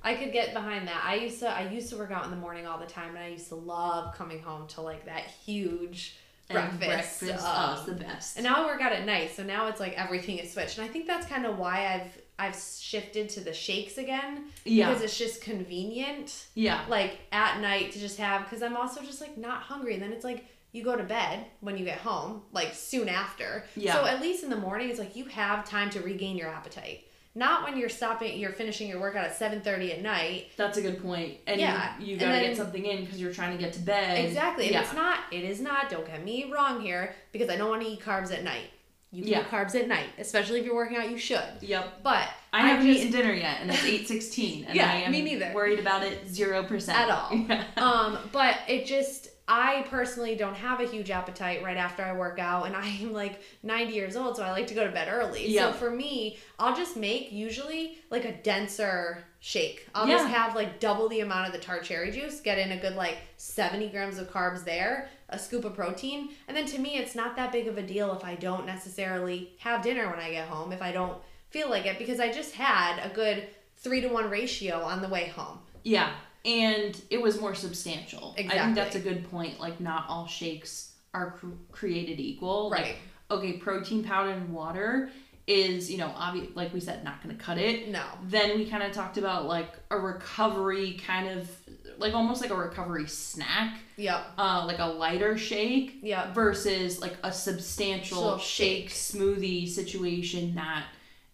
I 0.02 0.14
could 0.14 0.32
get 0.32 0.52
behind 0.52 0.88
that. 0.88 1.00
I 1.04 1.14
used 1.16 1.38
to 1.40 1.48
I 1.50 1.68
used 1.70 1.90
to 1.90 1.96
work 1.96 2.10
out 2.10 2.24
in 2.24 2.30
the 2.30 2.36
morning 2.36 2.66
all 2.66 2.78
the 2.78 2.86
time 2.86 3.10
and 3.16 3.18
I 3.24 3.28
used 3.28 3.48
to 3.48 3.54
love 3.56 4.14
coming 4.16 4.40
home 4.42 4.66
to 4.68 4.80
like 4.80 5.06
that 5.06 5.22
huge 5.44 6.16
breakfast. 6.48 6.78
breakfast, 6.80 7.44
um, 7.44 7.76
oh, 7.78 7.84
the 7.86 7.92
best. 7.92 8.36
and 8.36 8.44
now 8.44 8.62
I 8.62 8.66
work 8.66 8.80
out 8.80 8.92
at 8.92 9.04
night, 9.04 9.32
so 9.36 9.42
now 9.42 9.66
it's 9.66 9.80
like 9.80 9.92
everything 10.00 10.38
is 10.38 10.52
switched. 10.52 10.78
And 10.78 10.88
I 10.88 10.90
think 10.92 11.06
that's 11.06 11.26
kind 11.26 11.44
of 11.46 11.58
why 11.58 11.86
I've 11.94 12.18
I've 12.38 12.56
shifted 12.56 13.28
to 13.30 13.40
the 13.40 13.52
shakes 13.52 13.98
again 13.98 14.44
yeah, 14.64 14.88
because 14.88 15.02
it's 15.02 15.18
just 15.18 15.42
convenient 15.42 16.46
yeah, 16.54 16.84
like 16.88 17.18
at 17.32 17.60
night 17.60 17.92
to 17.92 17.98
just 17.98 18.18
have 18.18 18.44
because 18.44 18.62
I'm 18.62 18.76
also 18.76 19.02
just 19.02 19.20
like 19.20 19.36
not 19.36 19.62
hungry 19.62 19.94
and 19.94 20.02
then 20.02 20.12
it's 20.12 20.24
like 20.24 20.44
you 20.72 20.84
go 20.84 20.96
to 20.96 21.02
bed 21.02 21.46
when 21.60 21.76
you 21.76 21.84
get 21.84 21.98
home 21.98 22.42
like 22.52 22.74
soon 22.74 23.08
after. 23.08 23.64
Yeah. 23.74 23.94
So 23.94 24.06
at 24.06 24.20
least 24.20 24.44
in 24.44 24.50
the 24.50 24.56
morning 24.56 24.88
it's 24.90 24.98
like 24.98 25.16
you 25.16 25.24
have 25.26 25.64
time 25.64 25.90
to 25.90 26.00
regain 26.00 26.36
your 26.36 26.48
appetite. 26.48 27.04
Not 27.34 27.64
when 27.64 27.76
you're 27.76 27.88
stopping 27.88 28.38
you're 28.38 28.52
finishing 28.52 28.88
your 28.88 29.00
workout 29.00 29.24
at 29.24 29.38
7:30 29.38 29.94
at 29.94 30.02
night 30.02 30.46
that's 30.56 30.76
a 30.78 30.82
good 30.82 31.02
point. 31.02 31.38
And 31.46 31.60
Yeah, 31.60 31.94
you, 31.98 32.06
you 32.14 32.16
gotta 32.18 32.32
then- 32.32 32.42
get 32.44 32.56
something 32.56 32.84
in 32.84 33.04
because 33.04 33.20
you're 33.20 33.32
trying 33.32 33.56
to 33.56 33.62
get 33.62 33.72
to 33.74 33.80
bed. 33.80 34.24
Exactly. 34.24 34.64
And 34.66 34.74
Yeah, 34.74 34.82
it's 34.82 34.92
not, 34.92 35.18
it 35.32 35.44
is 35.44 35.60
not, 35.60 35.88
don't 35.90 36.06
get 36.06 36.22
me 36.24 36.50
wrong 36.52 36.80
here, 36.80 37.14
because 37.32 37.48
I 37.48 37.56
don't 37.56 37.70
want 37.70 37.82
to 37.82 37.88
eat 37.88 38.00
carbs 38.00 38.32
at 38.32 38.44
night. 38.44 38.70
You 39.10 39.22
can 39.22 39.32
Yeah. 39.32 39.40
eat 39.40 39.48
carbs 39.50 39.74
at 39.74 39.88
night, 39.88 40.08
especially 40.18 40.60
if 40.60 40.66
you're 40.66 40.74
working 40.74 40.96
out, 40.98 41.08
you 41.10 41.16
should. 41.16 41.42
yep. 41.62 42.02
But 42.02 42.28
I 42.52 42.66
haven't 42.68 42.86
just, 42.86 43.00
eaten 43.00 43.12
dinner 43.12 43.32
yet, 43.32 43.58
and 43.62 43.70
it's 43.70 43.84
eight 43.84 44.06
sixteen, 44.06 44.64
and 44.66 44.76
Yeah, 44.76 44.90
I 44.90 44.96
am 44.96 45.12
me 45.12 45.22
neither. 45.22 45.52
worried 45.54 45.78
about 45.78 46.02
it 46.02 46.28
zero 46.28 46.62
percent 46.62 46.98
At 46.98 47.10
all. 47.10 47.32
um, 47.82 48.18
but 48.32 48.58
it 48.68 48.84
just, 48.86 49.28
I 49.50 49.86
personally 49.88 50.34
don't 50.34 50.54
have 50.56 50.80
a 50.80 50.86
huge 50.86 51.10
appetite 51.10 51.62
right 51.62 51.78
after 51.78 52.02
I 52.02 52.12
work 52.12 52.38
out, 52.38 52.66
and 52.66 52.76
I 52.84 52.86
am 52.86 53.12
like 53.14 53.40
90 53.62 53.94
years 53.94 54.14
old, 54.14 54.36
so 54.36 54.42
I 54.42 54.50
like 54.50 54.66
to 54.66 54.74
go 54.74 54.84
to 54.86 54.92
bed 54.92 55.08
early. 55.10 55.48
Yeah. 55.48 55.68
So 55.68 55.72
for 55.78 55.90
me, 55.90 56.36
I'll 56.58 56.76
just 56.76 56.94
make 56.96 57.32
usually 57.32 57.96
like 58.10 58.26
a 58.26 58.32
denser 58.32 59.24
shake. 59.40 59.86
I'll 59.94 60.06
Yeah. 60.06 60.18
just 60.18 60.28
have 60.28 60.54
like 60.54 60.80
double 60.80 61.08
the 61.08 61.20
amount 61.20 61.46
of 61.46 61.52
the 61.54 61.60
tart 61.60 61.82
cherry 61.84 62.10
juice, 62.10 62.40
get 62.40 62.58
in 62.58 62.72
a 62.72 62.76
good 62.76 62.94
like 62.94 63.18
70 63.38 63.88
grams 63.88 64.18
of 64.18 64.30
carbs 64.30 64.64
there, 64.64 65.08
a 65.30 65.38
scoop 65.38 65.64
of 65.64 65.74
protein, 65.74 66.30
and 66.46 66.56
then 66.56 66.64
to 66.66 66.78
me, 66.78 66.96
it's 66.96 67.14
not 67.14 67.36
that 67.36 67.52
big 67.52 67.66
of 67.66 67.76
a 67.78 67.82
deal 67.82 68.14
if 68.14 68.24
I 68.24 68.34
don't 68.34 68.64
necessarily 68.66 69.52
have 69.58 69.82
dinner 69.82 70.08
when 70.08 70.18
I 70.18 70.30
get 70.30 70.48
home, 70.48 70.72
if 70.72 70.80
I 70.82 70.92
don't 70.92 71.18
feel 71.50 71.68
like 71.70 71.86
it, 71.86 71.98
because 71.98 72.20
I 72.20 72.32
just 72.32 72.54
had 72.54 72.98
a 73.04 73.14
good 73.14 73.48
three 73.76 74.00
to 74.00 74.08
one 74.08 74.30
ratio 74.30 74.80
on 74.82 75.02
the 75.02 75.08
way 75.08 75.28
home. 75.28 75.58
Yeah, 75.84 76.10
and 76.44 77.00
it 77.10 77.20
was 77.20 77.40
more 77.40 77.54
substantial. 77.54 78.34
Exactly. 78.36 78.58
I 78.60 78.64
think 78.64 78.76
that's 78.76 78.96
a 78.96 79.00
good 79.00 79.30
point. 79.30 79.60
Like, 79.60 79.80
not 79.80 80.06
all 80.08 80.26
shakes 80.26 80.92
are 81.14 81.32
cr- 81.32 81.46
created 81.72 82.20
equal. 82.20 82.70
Like, 82.70 82.80
Right. 82.82 82.96
okay, 83.30 83.52
protein 83.54 84.02
powder 84.04 84.30
and 84.30 84.52
water 84.54 85.10
is, 85.46 85.90
you 85.90 85.96
know, 85.98 86.12
obvious. 86.14 86.48
Like 86.54 86.74
we 86.74 86.80
said, 86.80 87.02
not 87.04 87.22
going 87.22 87.34
to 87.36 87.42
cut 87.42 87.56
it. 87.58 87.88
No. 87.88 88.04
Then 88.24 88.58
we 88.58 88.68
kind 88.68 88.82
of 88.82 88.92
talked 88.92 89.16
about 89.16 89.46
like 89.46 89.72
a 89.90 89.98
recovery 89.98 91.00
kind 91.06 91.26
of, 91.28 91.50
like 91.98 92.14
almost 92.14 92.40
like 92.40 92.50
a 92.50 92.54
recovery 92.54 93.06
snack, 93.06 93.78
Yep. 93.96 94.20
uh, 94.38 94.64
like 94.66 94.78
a 94.78 94.86
lighter 94.86 95.36
shake 95.36 95.98
Yeah. 96.02 96.32
versus 96.32 97.00
like 97.00 97.16
a 97.22 97.32
substantial 97.32 98.18
So 98.18 98.38
shake 98.38 98.90
smoothie 98.90 99.68
situation 99.68 100.54
that 100.54 100.86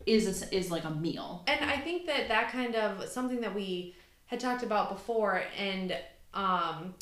is 0.07 0.43
a, 0.43 0.55
is 0.55 0.71
like 0.71 0.85
a 0.85 0.91
meal. 0.91 1.45
And 1.47 1.65
I 1.71 1.77
think 1.79 2.07
that 2.07 2.29
that 2.29 2.51
kind 2.51 2.75
of 2.77 3.09
something 3.09 3.41
that 3.43 3.55
we 3.55 3.95
had 4.27 4.41
talked 4.41 4.63
about 4.63 4.91
before, 4.91 5.43
and 5.59 5.97
um, 6.33 6.95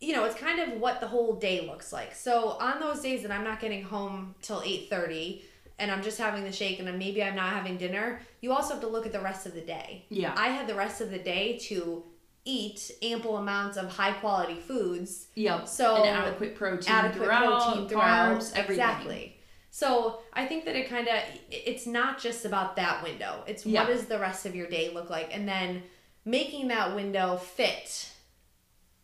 you 0.00 0.14
know, 0.14 0.24
it's 0.24 0.34
kind 0.34 0.58
of 0.60 0.80
what 0.80 1.00
the 1.00 1.06
whole 1.06 1.34
day 1.34 1.66
looks 1.66 1.92
like. 1.92 2.14
So 2.14 2.50
on 2.60 2.80
those 2.80 3.00
days 3.00 3.22
that 3.22 3.30
I'm 3.30 3.44
not 3.44 3.60
getting 3.60 3.82
home 3.82 4.34
till 4.42 4.62
eight 4.64 4.88
thirty, 4.90 5.44
and 5.78 5.90
I'm 5.90 6.02
just 6.02 6.18
having 6.18 6.44
the 6.44 6.52
shake, 6.52 6.78
and 6.80 6.98
maybe 6.98 7.22
I'm 7.22 7.36
not 7.36 7.52
having 7.52 7.76
dinner, 7.76 8.20
you 8.40 8.52
also 8.52 8.74
have 8.74 8.82
to 8.82 8.88
look 8.88 9.06
at 9.06 9.12
the 9.12 9.20
rest 9.20 9.46
of 9.46 9.54
the 9.54 9.60
day. 9.60 10.04
Yeah. 10.08 10.34
I 10.36 10.48
had 10.48 10.66
the 10.66 10.74
rest 10.74 11.00
of 11.00 11.10
the 11.10 11.18
day 11.18 11.58
to 11.68 12.04
eat 12.44 12.90
ample 13.02 13.36
amounts 13.36 13.76
of 13.76 13.88
high 13.88 14.12
quality 14.12 14.56
foods 14.58 15.26
Yep. 15.36 15.68
So, 15.68 15.96
and 15.96 16.06
adequate 16.08 16.54
protein 16.56 16.92
adequate 16.92 17.22
throughout, 17.24 17.62
protein 17.64 17.88
throughout 17.88 18.38
carbs, 18.40 18.52
everything. 18.54 18.70
exactly 18.84 19.36
so 19.70 20.20
i 20.32 20.44
think 20.44 20.64
that 20.66 20.74
it 20.76 20.88
kind 20.90 21.08
of 21.08 21.14
it's 21.50 21.86
not 21.86 22.18
just 22.20 22.44
about 22.44 22.76
that 22.76 23.02
window 23.02 23.42
it's 23.46 23.64
Yeah. 23.64 23.80
what 23.84 23.88
does 23.92 24.06
the 24.06 24.18
rest 24.18 24.44
of 24.44 24.54
your 24.56 24.66
day 24.68 24.92
look 24.92 25.08
like 25.08 25.30
and 25.32 25.48
then 25.48 25.82
making 26.24 26.68
that 26.68 26.94
window 26.94 27.36
fit 27.36 28.10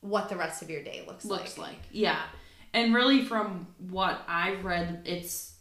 what 0.00 0.28
the 0.28 0.36
rest 0.36 0.62
of 0.62 0.70
your 0.70 0.82
day 0.82 1.02
looks, 1.06 1.24
looks 1.24 1.58
like 1.58 1.68
like. 1.70 1.78
Yeah. 1.90 2.20
And 2.72 2.94
really 2.94 3.24
from 3.24 3.66
what 3.90 4.20
I've 4.28 4.64
read, 4.64 5.02
it's 5.06 5.54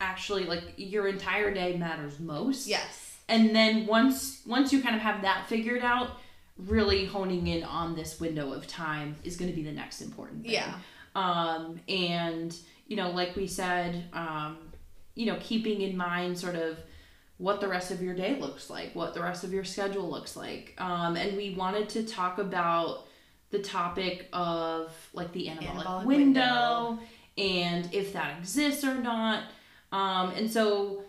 actually 0.00 0.44
like 0.44 0.62
your 0.76 1.06
entire 1.08 1.52
day 1.52 1.76
matters 1.76 2.18
most. 2.20 2.66
yes 2.66 3.16
And 3.28 3.54
then 3.54 3.86
once 3.86 4.40
once 4.46 4.72
you 4.72 4.80
kind 4.82 4.94
of 4.96 5.02
have 5.02 5.20
that 5.22 5.46
figured 5.48 5.82
out, 5.82 6.12
really 6.58 7.06
honing 7.06 7.46
in 7.46 7.62
on 7.62 7.94
this 7.94 8.18
window 8.20 8.52
of 8.52 8.66
time 8.66 9.16
is 9.24 9.36
going 9.36 9.50
to 9.50 9.56
be 9.56 9.62
the 9.62 9.72
next 9.72 10.00
important 10.00 10.42
thing. 10.42 10.52
Yeah. 10.52 10.74
Um 11.14 11.80
and 11.88 12.54
you 12.86 12.96
know, 12.96 13.10
like 13.10 13.36
we 13.36 13.46
said, 13.46 14.04
um 14.12 14.58
you 15.14 15.26
know, 15.26 15.36
keeping 15.40 15.80
in 15.80 15.96
mind 15.96 16.38
sort 16.38 16.54
of 16.54 16.78
what 17.38 17.60
the 17.60 17.68
rest 17.68 17.90
of 17.90 18.02
your 18.02 18.14
day 18.14 18.38
looks 18.38 18.68
like, 18.68 18.94
what 18.94 19.14
the 19.14 19.22
rest 19.22 19.44
of 19.44 19.52
your 19.52 19.64
schedule 19.64 20.08
looks 20.10 20.36
like. 20.36 20.74
Um, 20.78 21.16
and 21.16 21.36
we 21.36 21.54
wanted 21.54 21.88
to 21.90 22.04
talk 22.04 22.38
about 22.38 23.06
the 23.50 23.60
topic 23.60 24.28
of 24.32 24.92
like 25.12 25.32
the 25.32 25.46
anabolic, 25.46 25.84
Anabolic 25.84 26.04
window, 26.04 26.90
window. 26.90 27.02
and 27.38 27.88
if 27.94 28.12
that 28.12 28.38
exists 28.38 28.84
or 28.84 28.94
not. 28.94 29.44
Um, 29.92 30.30
and 30.30 30.50
so 30.50 31.04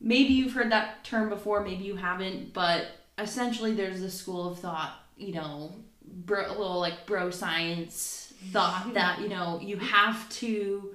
maybe 0.00 0.32
you've 0.32 0.52
heard 0.52 0.72
that 0.72 1.04
term 1.04 1.28
before, 1.28 1.62
maybe 1.62 1.84
you 1.84 1.96
haven't, 1.96 2.52
but 2.52 2.86
essentially 3.18 3.72
there's 3.74 4.00
this 4.00 4.14
school 4.14 4.50
of 4.50 4.58
thought, 4.58 4.94
you 5.16 5.34
know, 5.34 5.74
bro, 6.04 6.46
a 6.46 6.52
little 6.52 6.80
like 6.80 7.06
bro 7.06 7.30
science 7.30 8.32
thought 8.52 8.92
that, 8.94 9.20
you 9.20 9.28
know, 9.28 9.58
you 9.62 9.76
have 9.78 10.28
to 10.30 10.94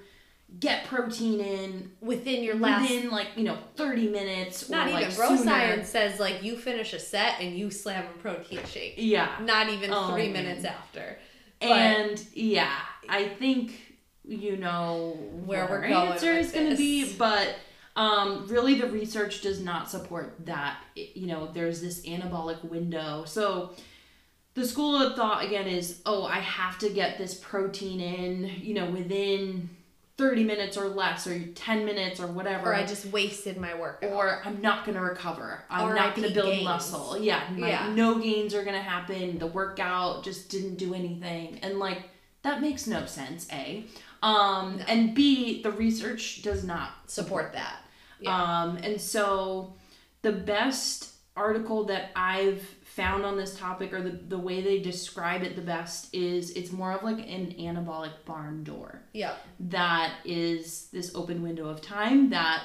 get 0.59 0.85
protein 0.85 1.39
in 1.39 1.91
within 2.01 2.43
your 2.43 2.55
last 2.55 2.81
within 2.81 3.09
like 3.09 3.29
you 3.37 3.43
know 3.45 3.57
30 3.77 4.09
minutes 4.09 4.67
or 4.69 4.73
not 4.73 4.91
like 4.91 5.05
even. 5.05 5.15
Bro 5.15 5.27
sooner. 5.37 5.43
science 5.43 5.87
says 5.89 6.19
like 6.19 6.43
you 6.43 6.57
finish 6.57 6.91
a 6.91 6.99
set 6.99 7.39
and 7.39 7.57
you 7.57 7.71
slam 7.71 8.03
a 8.03 8.19
protein 8.19 8.59
shake. 8.65 8.95
Yeah. 8.97 9.29
Not 9.41 9.69
even 9.69 9.91
Oh, 9.93 10.11
three 10.11 10.27
minutes 10.27 10.65
after. 10.65 11.17
And 11.61 12.21
yeah 12.33 12.75
i 13.09 13.27
think 13.27 13.97
you 14.23 14.57
know 14.57 15.17
Where 15.45 15.65
we're 15.65 15.75
our 15.75 15.87
going 15.87 16.11
answer 16.13 16.31
is 16.31 16.51
going 16.51 16.69
to 16.69 16.75
be 16.75 17.13
but 17.13 17.55
um 17.95 18.45
really 18.47 18.75
the 18.75 18.87
research 18.87 19.41
does 19.41 19.59
not 19.59 19.89
support 19.89 20.35
that 20.45 20.77
you 20.95 21.27
know 21.27 21.49
there's 21.53 21.81
this 21.81 22.01
anabolic 22.05 22.63
window 22.63 23.23
so 23.25 23.71
the 24.53 24.65
school 24.65 24.95
of 25.01 25.15
thought 25.15 25.43
again 25.43 25.67
is 25.67 26.01
oh 26.05 26.23
i 26.25 26.39
have 26.39 26.77
to 26.77 26.89
get 26.89 27.17
this 27.17 27.33
protein 27.33 27.99
in 27.99 28.43
you 28.61 28.73
know 28.73 28.85
within 28.89 29.69
30 30.17 30.43
minutes 30.43 30.77
or 30.77 30.87
less 30.87 31.25
or 31.25 31.39
10 31.39 31.83
minutes 31.83 32.19
or 32.19 32.27
whatever 32.27 32.69
or 32.71 32.75
I 32.75 32.85
just 32.85 33.07
wasted 33.07 33.57
my 33.57 33.73
work. 33.73 34.03
or 34.07 34.39
I'm 34.45 34.61
not 34.61 34.85
gonna 34.85 35.01
recover. 35.01 35.63
I'm 35.67 35.89
Or 35.89 35.95
not 35.95 36.15
gonna 36.15 36.29
build 36.29 36.45
gains. 36.51 36.63
muscle. 36.63 37.17
Yeah, 37.19 37.41
my, 37.57 37.69
Yeah. 37.69 37.91
no 37.95 38.19
gains 38.19 38.53
are 38.53 38.63
gonna 38.63 38.83
happen. 38.83 39.39
The 39.39 39.47
workout 39.47 40.23
just 40.23 40.49
didn't 40.51 40.75
do 40.75 40.93
anything, 40.93 41.57
and 41.63 41.79
like 41.79 42.03
that 42.43 42.61
makes 42.61 42.85
no 42.85 43.07
sense. 43.07 43.47
A, 43.51 43.85
um, 44.21 44.77
No. 44.77 44.83
and 44.87 45.15
B, 45.15 45.63
the 45.63 45.71
research 45.71 46.43
does 46.43 46.63
not 46.63 46.91
support 47.09 47.53
that. 47.53 47.80
Yeah. 48.21 48.61
Um, 48.63 48.77
and 48.77 48.99
so 49.01 49.73
the 50.21 50.31
best 50.31 51.09
article 51.35 51.85
that 51.85 52.11
I've 52.15 52.61
found 52.83 53.25
on 53.25 53.37
this 53.37 53.57
topic, 53.57 53.93
or 53.93 54.01
the 54.01 54.11
the 54.11 54.37
way 54.37 54.61
they 54.61 54.79
describe 54.79 55.43
it 55.43 55.55
the 55.55 55.61
best, 55.61 56.13
is 56.13 56.51
it's 56.51 56.71
more 56.71 56.91
of 56.91 57.03
like 57.03 57.19
an 57.19 57.55
anabolic 57.59 58.11
barn 58.25 58.63
door 58.63 59.01
Yeah. 59.13 59.35
that 59.61 60.11
is 60.25 60.87
this 60.91 61.15
open 61.15 61.41
window 61.41 61.67
of 61.69 61.81
time 61.81 62.29
that 62.31 62.63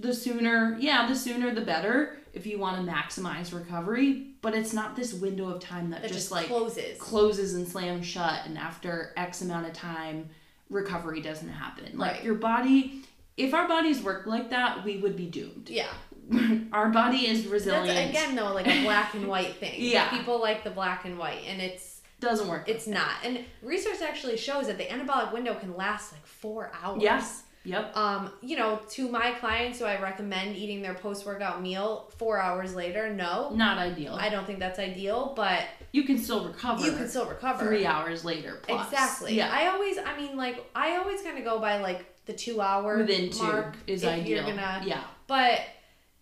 the 0.00 0.12
sooner, 0.12 0.76
yeah, 0.80 1.06
the 1.06 1.14
sooner 1.14 1.54
the 1.54 1.60
better 1.60 2.18
if 2.32 2.46
you 2.46 2.58
want 2.58 2.84
to 2.84 2.92
maximize 2.92 3.54
recovery, 3.56 4.26
but 4.42 4.54
it's 4.56 4.72
not 4.72 4.96
this 4.96 5.14
window 5.14 5.48
of 5.48 5.60
time 5.60 5.90
that, 5.90 6.02
That 6.02 6.08
just, 6.08 6.18
just 6.22 6.32
like 6.32 6.46
closes. 6.48 6.98
closes 6.98 7.54
and 7.54 7.66
slams 7.68 8.04
shut 8.04 8.40
and 8.44 8.58
after 8.58 9.12
X 9.16 9.40
amount 9.40 9.66
of 9.68 9.72
time 9.72 10.28
recovery 10.68 11.20
doesn't 11.20 11.48
happen. 11.48 11.96
Like 11.96 12.14
Right. 12.14 12.24
your 12.24 12.34
body 12.34 13.04
if 13.36 13.52
our 13.54 13.66
bodies 13.68 14.02
worked 14.02 14.26
like 14.26 14.50
that, 14.50 14.84
we 14.84 14.98
would 14.98 15.16
be 15.16 15.26
doomed. 15.26 15.68
yeah. 15.70 15.88
our 16.72 16.88
body 16.88 17.26
is 17.26 17.46
resilient. 17.46 17.86
That's 17.88 18.10
again 18.10 18.34
though 18.34 18.54
like 18.54 18.66
a 18.66 18.82
black 18.82 19.12
and 19.14 19.28
white 19.28 19.56
thing. 19.56 19.74
Yeah. 19.78 20.08
People 20.08 20.40
like 20.40 20.64
the 20.64 20.70
black 20.70 21.04
and 21.04 21.18
white 21.18 21.42
and 21.46 21.60
it's 21.60 22.00
doesn't 22.20 22.48
work. 22.48 22.66
it's 22.66 22.86
not. 22.86 23.10
And 23.22 23.44
research 23.62 24.00
actually 24.00 24.38
shows 24.38 24.68
that 24.68 24.78
the 24.78 24.84
anabolic 24.84 25.32
window 25.34 25.54
can 25.54 25.76
last 25.76 26.12
like 26.12 26.24
4 26.26 26.72
hours. 26.82 27.02
Yes. 27.02 27.42
Yep. 27.64 27.96
Um, 27.96 28.30
you 28.42 28.56
know, 28.56 28.80
to 28.90 29.08
my 29.10 29.32
clients 29.32 29.78
who 29.78 29.84
I 29.86 30.00
recommend 30.00 30.56
eating 30.56 30.80
their 30.82 30.94
post 30.94 31.24
workout 31.26 31.62
meal 31.62 32.10
four 32.18 32.38
hours 32.38 32.74
later, 32.74 33.10
no. 33.12 33.50
Not 33.54 33.78
ideal. 33.78 34.14
I 34.18 34.28
don't 34.28 34.46
think 34.46 34.58
that's 34.58 34.78
ideal, 34.78 35.32
but 35.34 35.64
you 35.92 36.04
can 36.04 36.18
still 36.18 36.46
recover. 36.46 36.84
you 36.84 36.92
can 36.92 37.08
still 37.08 37.24
recover. 37.26 37.66
three 37.66 37.86
hours 37.86 38.22
later. 38.24 38.60
Plus. 38.62 38.86
Exactly. 38.92 39.34
Yeah. 39.34 39.50
I 39.50 39.68
always, 39.68 39.96
I 39.98 40.14
mean, 40.16 40.36
like, 40.36 40.62
I 40.74 40.96
always 40.96 41.22
kind 41.22 41.38
of 41.38 41.44
go 41.44 41.58
by 41.58 41.80
like 41.80 42.04
the 42.26 42.32
two 42.32 42.60
hour 42.60 42.98
Within 42.98 43.30
two 43.30 43.42
mark 43.42 43.76
is 43.86 44.04
ideal. 44.04 44.44
Gonna, 44.46 44.82
yeah. 44.84 45.04
but 45.26 45.60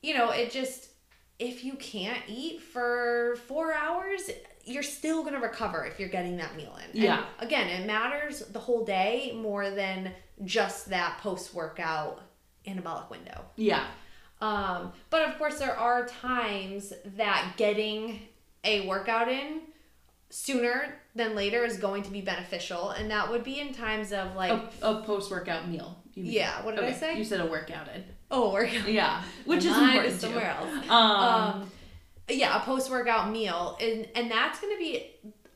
you 0.03 0.15
know, 0.15 0.31
it 0.31 0.51
just 0.51 0.89
if 1.39 1.65
you 1.65 1.75
can't 1.75 2.23
eat 2.29 2.61
for 2.61 3.37
four 3.49 3.73
hours, 3.73 4.31
you're 4.65 4.83
still 4.83 5.25
gonna 5.25 5.41
recover 5.41 5.85
if 5.85 5.99
you're 5.99 6.09
getting 6.09 6.37
that 6.37 6.57
meal 6.57 6.77
in. 6.79 6.91
And 6.91 6.95
Yeah. 7.03 7.25
again, 7.39 7.69
it 7.69 7.87
matters 7.87 8.41
the 8.41 8.59
whole 8.61 8.85
day 8.85 9.33
more 9.35 9.71
than 9.71 10.13
just 10.45 10.91
that 10.91 11.19
post 11.19 11.55
workout 11.55 12.21
anabolic 12.67 13.11
window. 13.11 13.45
Yeah. 13.57 13.87
Um, 14.41 14.93
but 15.11 15.29
of 15.29 15.39
course, 15.39 15.59
there 15.59 15.77
are 15.77 16.07
times 16.07 16.93
that 17.17 17.55
getting 17.57 18.21
a 18.65 18.87
workout 18.87 19.29
in 19.29 19.63
sooner 20.33 20.95
than 21.15 21.35
later 21.35 21.65
is 21.65 21.77
going 21.77 22.03
to 22.05 22.11
be 22.11 22.21
beneficial, 22.23 22.91
and 22.91 23.11
that 23.11 23.31
would 23.31 23.45
be 23.45 23.61
in 23.61 23.75
times 23.75 24.13
of 24.13 24.35
like, 24.35 24.51
A, 24.53 24.71
a 24.83 25.03
post 25.03 25.31
workout 25.31 25.69
meal. 25.69 25.99
You 26.15 26.25
mean. 26.25 26.33
yeah, 26.33 26.63
what 26.65 26.75
did 26.75 26.85
I 26.85 26.89
Okay, 26.89 26.97
say? 26.99 27.19
You 27.19 27.25
said 27.25 27.41
a 27.41 27.47
workout 27.47 27.89
in. 27.95 28.05
oh, 28.31 28.53
workout. 28.53 28.89
Yeah. 28.89 29.23
Which 29.45 29.65
is 29.65 29.77
important 29.77 30.21
somewhere 30.21 30.51
else. 30.59 30.89
Um, 30.89 31.01
Um, 31.63 31.71
yeah, 32.29 32.57
a 32.57 32.65
post 32.65 32.91
workout 32.91 33.31
meal, 33.31 33.77
and 33.81 34.07
and 34.15 34.31
that's 34.31 34.61
gonna 34.61 34.77
be 34.79 35.07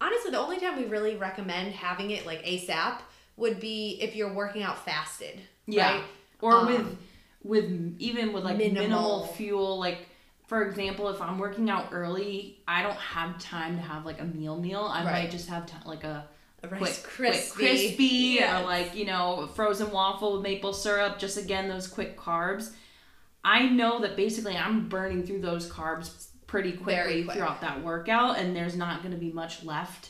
honestly 0.00 0.30
the 0.30 0.38
only 0.38 0.58
time 0.58 0.76
we 0.76 0.84
really 0.84 1.16
recommend 1.16 1.72
having 1.72 2.10
it 2.10 2.26
like 2.26 2.44
ASAP 2.44 2.98
would 3.38 3.60
be 3.60 3.98
if 4.00 4.14
you're 4.16 4.32
working 4.32 4.62
out 4.62 4.84
fasted. 4.84 5.40
yeah. 5.66 5.92
Right? 5.94 6.02
Or 6.42 6.52
Um, 6.52 6.66
with 6.66 6.98
with 7.42 7.96
even 7.98 8.32
with 8.32 8.44
like 8.44 8.56
minimal. 8.58 8.82
minimal. 8.82 9.26
fuel 9.28 9.78
like 9.78 10.06
for 10.46 10.62
example, 10.62 11.08
if 11.08 11.20
I'm 11.20 11.38
working 11.38 11.68
out 11.70 11.88
early, 11.92 12.58
I 12.68 12.82
don't 12.82 12.96
have 12.96 13.38
time 13.40 13.76
to 13.76 13.82
have 13.82 14.06
like 14.06 14.20
a 14.20 14.24
meal 14.24 14.56
meal. 14.58 14.82
I 14.82 15.04
Right. 15.04 15.22
might 15.24 15.30
just 15.30 15.48
have 15.48 15.68
like 15.84 16.04
a 16.04 16.28
A 16.62 16.68
quick, 16.68 16.80
Rice 16.80 17.02
quick 17.02 17.12
crispy, 17.14 17.54
crispy 17.64 18.04
Yes. 18.40 18.62
or 18.62 18.64
like 18.64 18.94
you 18.94 19.04
know 19.06 19.48
frozen 19.54 19.90
waffle 19.90 20.34
with 20.34 20.42
maple 20.42 20.72
syrup 20.72 21.18
just 21.18 21.36
again 21.36 21.68
those 21.68 21.86
quick 21.86 22.16
carbs 22.18 22.72
i 23.44 23.68
know 23.68 24.00
that 24.00 24.16
basically 24.16 24.56
i'm 24.56 24.88
burning 24.88 25.22
through 25.22 25.40
those 25.40 25.70
carbs 25.70 26.28
pretty 26.46 26.72
quickly 26.72 27.24
quick. 27.24 27.36
throughout 27.36 27.60
that 27.60 27.82
workout 27.84 28.38
and 28.38 28.56
there's 28.56 28.74
not 28.76 29.02
going 29.02 29.12
to 29.14 29.20
be 29.20 29.30
much 29.30 29.62
left 29.64 30.08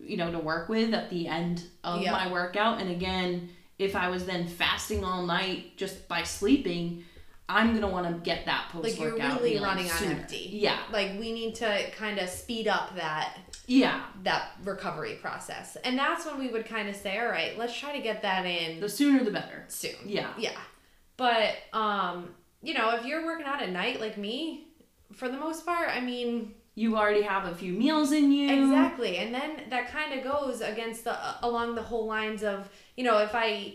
you 0.00 0.16
know 0.16 0.32
to 0.32 0.38
work 0.38 0.68
with 0.68 0.94
at 0.94 1.10
the 1.10 1.28
end 1.28 1.62
of 1.84 2.00
Yeah. 2.02 2.12
my 2.12 2.32
workout 2.32 2.80
and 2.80 2.90
again 2.90 3.50
if 3.78 3.94
i 3.94 4.08
was 4.08 4.24
then 4.24 4.46
fasting 4.48 5.04
all 5.04 5.26
night 5.26 5.76
just 5.76 6.08
by 6.08 6.22
sleeping 6.22 7.04
i'm 7.48 7.70
going 7.70 7.82
to 7.82 7.88
want 7.88 8.06
to 8.06 8.12
get 8.24 8.44
that 8.46 8.68
post 8.70 8.84
like 8.84 8.98
you're 8.98 9.16
really 9.16 9.58
running 9.60 9.90
on 9.90 10.04
empty. 10.04 10.48
yeah 10.52 10.78
Like 10.92 11.12
we 11.18 11.32
need 11.32 11.54
to 11.56 11.90
kind 11.92 12.18
of 12.18 12.28
speed 12.28 12.66
up 12.68 12.94
that 12.96 13.38
yeah 13.66 14.04
that 14.24 14.52
recovery 14.64 15.14
process, 15.20 15.76
and 15.84 15.98
that's 15.98 16.26
when 16.26 16.38
we 16.38 16.48
would 16.48 16.66
kind 16.66 16.88
of 16.88 16.96
say, 16.96 17.18
all 17.18 17.26
right, 17.26 17.56
let's 17.58 17.76
try 17.78 17.96
to 17.96 18.02
get 18.02 18.22
that 18.22 18.44
in 18.46 18.80
the 18.80 18.88
sooner 18.88 19.22
the 19.24 19.30
better 19.30 19.64
soon. 19.68 19.96
yeah 20.04 20.30
Yeah. 20.38 20.58
But 21.16 21.54
um, 21.72 22.30
you 22.62 22.74
know, 22.74 22.94
if 22.96 23.04
you're 23.06 23.24
working 23.24 23.46
out 23.46 23.62
at 23.62 23.70
night 23.70 24.00
like 24.00 24.18
me, 24.18 24.68
for 25.12 25.28
the 25.28 25.36
most 25.38 25.64
part, 25.64 25.88
I 25.88 26.00
mean, 26.00 26.54
you 26.74 26.96
already 26.96 27.22
have 27.22 27.46
a 27.46 27.54
few 27.54 27.72
meals 27.72 28.12
in 28.12 28.30
you 28.32 28.50
exactly. 28.50 29.16
And 29.18 29.32
then 29.34 29.62
that 29.70 29.88
kind 29.90 30.12
of 30.18 30.24
goes 30.24 30.60
against 30.60 31.04
the 31.04 31.16
along 31.42 31.74
the 31.74 31.82
whole 31.82 32.06
lines 32.06 32.42
of, 32.42 32.68
you 32.96 33.04
know, 33.04 33.18
if 33.18 33.34
I 33.34 33.74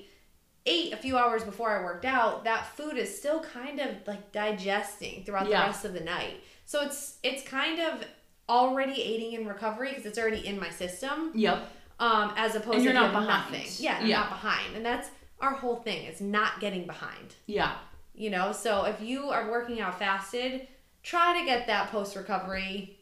ate 0.66 0.94
a 0.94 0.98
few 0.98 1.18
hours 1.18 1.44
before 1.44 1.70
I 1.78 1.84
worked 1.84 2.06
out, 2.06 2.44
that 2.44 2.76
food 2.78 2.98
is 2.98 3.16
still 3.18 3.42
kind 3.42 3.80
of 3.80 3.90
like 4.08 4.32
digesting 4.32 5.24
throughout 5.24 5.50
Yeah. 5.50 5.62
the 5.62 5.68
rest 5.68 5.86
of 5.86 5.94
the 5.94 6.02
night. 6.02 6.42
So 6.66 6.82
it's 6.82 7.18
it's 7.24 7.44
kind 7.44 7.80
of 7.82 8.06
already 8.50 9.02
aiding 9.02 9.34
in 9.34 9.48
recovery 9.48 9.90
because 9.90 10.06
it's 10.06 10.18
already 10.20 10.46
in 10.46 10.60
my 10.60 10.70
system. 10.70 11.32
yep 11.36 11.70
Um, 12.00 12.34
as 12.36 12.56
opposed 12.56 12.78
And 12.80 12.88
to 12.88 12.94
you're 12.94 12.94
if 13.06 13.12
not 13.14 13.22
behind. 13.22 13.52
nothing. 13.54 13.68
Yeah, 13.78 14.04
Yeah. 14.04 14.20
not 14.20 14.30
behind. 14.30 14.76
And 14.76 14.86
that's 14.86 15.10
our 15.40 15.54
whole 15.54 15.78
thing 15.78 16.06
is 16.06 16.22
not 16.22 16.60
getting 16.60 16.86
behind. 16.86 17.36
yeah 17.48 17.78
You 18.14 18.30
know, 18.30 18.52
so 18.52 18.86
if 18.86 19.02
you 19.02 19.30
are 19.30 19.50
working 19.50 19.80
out 19.82 19.98
fasted, 19.98 20.68
try 21.04 21.40
to 21.40 21.46
get 21.46 21.66
that 21.68 21.90
post 21.92 22.16
recovery 22.16 22.98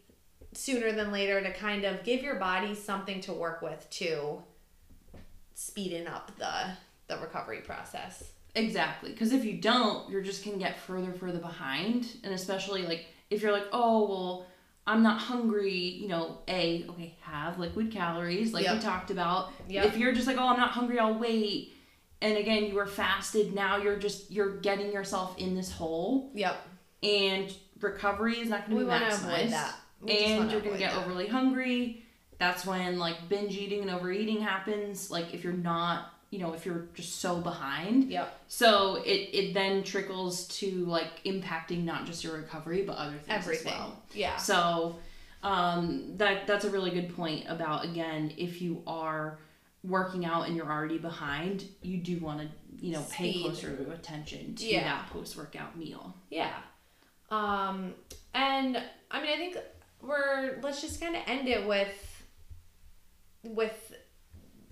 sooner 0.53 0.91
than 0.93 1.11
later 1.11 1.41
to 1.41 1.51
kind 1.53 1.83
of 1.83 2.03
give 2.03 2.21
your 2.23 2.35
body 2.35 2.73
something 2.75 3.19
to 3.21 3.33
work 3.33 3.61
with 3.61 3.87
to 3.89 4.41
speeding 5.53 6.07
up 6.07 6.31
the 6.37 6.71
the 7.09 7.17
recovery 7.17 7.59
process. 7.59 8.23
Exactly. 8.55 9.11
Because 9.11 9.33
if 9.33 9.43
you 9.43 9.57
don't, 9.57 10.09
you're 10.09 10.21
just 10.21 10.45
going 10.45 10.57
to 10.57 10.63
get 10.63 10.79
further, 10.79 11.11
further 11.11 11.39
behind. 11.39 12.07
And 12.23 12.33
especially 12.33 12.83
like 12.83 13.05
if 13.29 13.41
you're 13.41 13.51
like, 13.51 13.67
oh, 13.73 14.07
well, 14.07 14.47
I'm 14.87 15.03
not 15.03 15.19
hungry, 15.19 15.77
you 15.77 16.07
know, 16.07 16.39
A, 16.47 16.85
okay, 16.89 17.15
have 17.21 17.59
liquid 17.59 17.91
calories, 17.91 18.53
like 18.53 18.67
we 18.67 18.79
talked 18.79 19.11
about. 19.11 19.51
Yep. 19.67 19.85
If 19.85 19.97
you're 19.97 20.13
just 20.13 20.25
like, 20.25 20.37
oh, 20.37 20.47
I'm 20.47 20.57
not 20.57 20.71
hungry, 20.71 20.97
I'll 20.97 21.19
wait. 21.19 21.75
And 22.21 22.37
again, 22.37 22.65
you 22.65 22.73
were 22.73 22.87
fasted. 22.87 23.53
Now 23.53 23.77
you're 23.77 23.97
just, 23.97 24.31
you're 24.31 24.57
getting 24.57 24.91
yourself 24.91 25.37
in 25.37 25.55
this 25.55 25.71
hole. 25.71 26.31
Yep. 26.33 26.55
And 27.03 27.53
recovery 27.79 28.39
is 28.39 28.49
not 28.49 28.67
going 28.67 28.79
to 28.79 28.85
be 28.85 28.91
maximized. 28.91 29.23
avoid 29.23 29.51
that. 29.51 29.75
We 30.01 30.11
and 30.11 30.51
you're 30.51 30.61
going 30.61 30.73
to 30.73 30.79
get 30.79 30.93
that. 30.93 31.05
overly 31.05 31.27
hungry. 31.27 32.03
That's 32.39 32.65
when 32.65 32.97
like 32.97 33.29
binge 33.29 33.55
eating 33.55 33.81
and 33.81 33.91
overeating 33.91 34.41
happens. 34.41 35.11
Like 35.11 35.33
if 35.33 35.43
you're 35.43 35.53
not, 35.53 36.13
you 36.29 36.39
know, 36.39 36.53
if 36.53 36.65
you're 36.65 36.85
just 36.93 37.17
so 37.19 37.37
behind. 37.41 38.09
Yep. 38.11 38.39
So 38.47 38.95
it, 39.05 39.29
it 39.33 39.53
then 39.53 39.83
trickles 39.83 40.47
to 40.59 40.85
like 40.85 41.23
impacting 41.23 41.83
not 41.83 42.05
just 42.05 42.23
your 42.23 42.35
recovery 42.37 42.83
but 42.83 42.97
other 42.97 43.13
things 43.17 43.25
Everything. 43.29 43.73
as 43.73 43.79
well. 43.79 44.03
Yeah. 44.13 44.37
So 44.37 44.95
um, 45.41 46.13
that 46.17 46.45
that's 46.47 46.65
a 46.65 46.69
really 46.69 46.91
good 46.91 47.15
point 47.15 47.45
about 47.47 47.85
again 47.85 48.31
if 48.37 48.61
you 48.61 48.83
are 48.85 49.39
working 49.83 50.25
out 50.25 50.45
and 50.47 50.55
you're 50.57 50.69
already 50.69 50.97
behind, 50.97 51.63
you 51.81 51.97
do 51.97 52.19
want 52.19 52.41
to 52.41 52.47
you 52.85 52.93
know 52.93 53.03
pay 53.11 53.41
closer 53.41 53.87
attention 53.93 54.53
to 54.55 54.65
Yeah. 54.65 54.83
that 54.83 55.09
post 55.09 55.35
workout 55.37 55.77
meal. 55.77 56.13
Yeah. 56.29 56.53
Um, 57.31 57.93
and 58.33 58.81
I 59.11 59.21
mean, 59.21 59.31
I 59.31 59.37
think 59.37 59.57
we're 60.01 60.59
let's 60.61 60.81
just 60.81 60.99
kind 61.01 61.15
of 61.15 61.21
end 61.27 61.47
it 61.47 61.65
with 61.67 62.23
with 63.43 63.93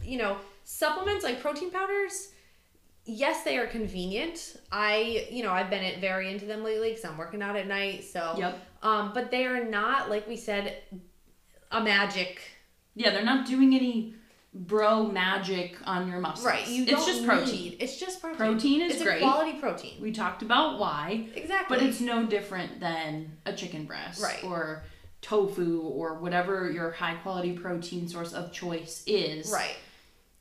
you 0.03 0.17
know 0.17 0.37
supplements 0.77 1.23
like 1.23 1.39
protein 1.41 1.71
powders. 1.71 2.33
Yes, 3.05 3.43
they 3.43 3.57
are 3.57 3.67
convenient. 3.67 4.57
I 4.69 5.27
you 5.31 5.41
know 5.41 5.51
I've 5.51 5.69
been 5.69 5.99
very 6.01 6.29
into 6.29 6.45
them 6.45 6.61
lately 6.61 6.89
because 6.89 7.05
I'm 7.05 7.17
working 7.17 7.41
out 7.41 7.55
at 7.55 7.65
night. 7.67 8.03
So 8.03 8.35
Yep. 8.37 8.59
um, 8.83 9.11
but 9.13 9.31
they 9.31 9.45
are 9.45 9.63
not 9.63 10.09
like 10.09 10.27
we 10.27 10.35
said 10.35 10.75
a 11.71 11.81
magic. 11.81 12.41
Yeah, 12.95 13.11
they're 13.11 13.23
not 13.23 13.47
doing 13.47 13.73
any 13.75 14.15
bro 14.53 15.05
magic 15.05 15.77
on 15.85 16.09
your 16.09 16.19
muscles. 16.19 16.45
Right. 16.45 16.67
You 16.67 16.83
it's 16.83 17.05
just 17.05 17.25
protein. 17.25 17.53
need- 17.71 17.77
It's 17.81 17.97
just 17.97 18.19
protein. 18.19 18.37
Protein 18.37 18.81
is 18.81 18.95
it's 18.95 19.03
great. 19.03 19.17
a 19.21 19.25
quality 19.25 19.53
protein. 19.59 20.01
We 20.01 20.11
talked 20.11 20.41
about 20.41 20.77
why. 20.77 21.27
Exactly. 21.33 21.77
But 21.77 21.85
it's 21.85 22.01
no 22.01 22.25
different 22.25 22.81
than 22.81 23.37
a 23.45 23.53
chicken 23.53 23.85
breast 23.85 24.21
Right. 24.21 24.43
or 24.43 24.83
tofu 25.21 25.79
or 25.81 26.15
whatever 26.15 26.69
your 26.71 26.91
high 26.91 27.15
quality 27.15 27.53
protein 27.53 28.07
source 28.09 28.33
of 28.33 28.51
choice 28.51 29.03
is. 29.07 29.49
right. 29.51 29.75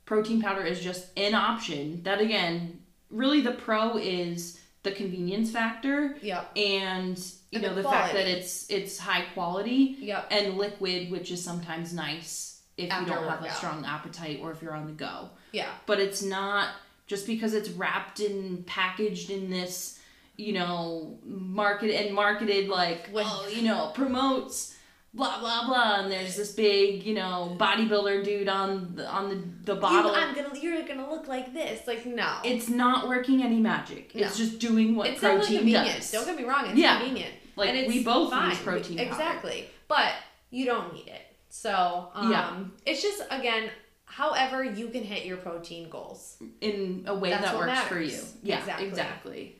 Protein 0.07 0.41
powder 0.41 0.63
is 0.63 0.79
just 0.79 1.07
an 1.15 1.35
option. 1.35 2.01
That 2.03 2.19
again, 2.19 2.79
really 3.11 3.41
the 3.41 3.51
pro 3.51 3.97
is 3.97 4.59
the 4.81 4.91
convenience 4.91 5.51
factor 5.51 6.15
Yep. 6.21 6.51
and 6.55 7.17
you 7.51 7.59
And 7.59 7.61
know 7.63 7.75
the 7.75 7.83
the 7.83 7.89
fact 7.89 8.13
that 8.13 8.25
it's 8.25 8.67
it's 8.71 8.97
high 8.97 9.25
quality 9.35 9.97
Yep. 9.99 10.27
and 10.31 10.57
liquid, 10.57 11.11
which 11.11 11.29
is 11.29 11.43
sometimes 11.43 11.93
nice 11.93 12.61
if 12.77 12.91
After 12.91 13.09
you 13.09 13.15
don't 13.15 13.29
have 13.29 13.43
a 13.43 13.53
strong 13.53 13.85
appetite 13.85 14.39
or 14.41 14.51
if 14.51 14.61
you're 14.61 14.73
on 14.75 14.85
the 14.87 14.93
go. 14.93 15.29
Yeah. 15.51 15.69
But 15.85 15.99
it's 15.99 16.23
not 16.23 16.69
just 17.07 17.27
because 17.27 17.53
it's 17.53 17.69
wrapped 17.69 18.19
and 18.19 18.65
packaged 18.65 19.29
in 19.29 19.49
this, 19.49 19.99
you 20.37 20.53
know, 20.53 21.17
market 21.25 21.91
and 21.91 22.13
marketed 22.13 22.69
like, 22.69 23.09
well 23.11 23.43
oh, 23.43 23.47
you 23.49 23.63
know, 23.63 23.91
promotes 23.93 24.75
blah 25.17 25.39
blah 25.39 25.65
blah, 25.67 25.99
and 26.01 26.11
there's 26.11 26.35
this 26.37 26.53
big, 26.53 27.03
you 27.03 27.13
know, 27.15 27.55
bodybuilder 27.59 28.23
dude 28.23 28.47
on 28.47 28.95
the 28.95 29.05
on 29.09 29.29
the 29.29 29.73
the 29.73 29.79
bottle. 29.79 30.11
You, 30.11 30.17
I'm 30.17 30.35
gonna. 30.35 30.57
You're 30.59 30.81
gonna 30.87 31.09
look 31.09 31.27
like 31.27 31.53
this. 31.53 31.85
Like 31.87 32.05
no. 32.05 32.37
it's 32.45 32.69
not 32.69 33.07
working 33.07 33.43
any 33.43 33.59
magic. 33.59 34.11
It's 34.15 34.37
just 34.37 34.59
doing 34.59 34.95
what 34.95 35.07
it's 35.09 35.19
protein 35.19 35.57
convenient. 35.57 35.97
does. 35.97 36.11
Don't 36.11 36.25
get 36.25 36.37
me 36.37 36.43
wrong. 36.45 36.67
It's 36.67 36.77
Yeah. 36.79 36.99
convenient. 36.99 37.33
Like, 37.55 37.69
and 37.69 37.77
it's 37.79 37.87
we 37.89 38.03
both 38.03 38.29
fine. 38.29 38.51
use 38.51 38.59
protein 38.59 38.97
powder. 38.97 39.09
Exactly. 39.09 39.67
But 39.87 40.13
you 40.51 40.65
don't 40.65 40.93
need 40.93 41.07
it. 41.07 41.21
So 41.49 42.09
um, 42.13 42.31
Yeah. 42.31 42.55
it's 42.85 43.01
just 43.01 43.23
again, 43.31 43.69
however 44.05 44.63
you 44.63 44.89
can 44.89 45.03
hit 45.03 45.25
your 45.25 45.37
protein 45.37 45.89
goals. 45.89 46.37
in 46.61 47.03
a 47.07 47.15
way 47.15 47.31
That's 47.31 47.45
that 47.45 47.57
works 47.57 47.79
for 47.81 47.99
you. 47.99 48.19
Yeah, 48.43 48.59
Exactly. 48.59 48.87
exactly. 48.87 49.55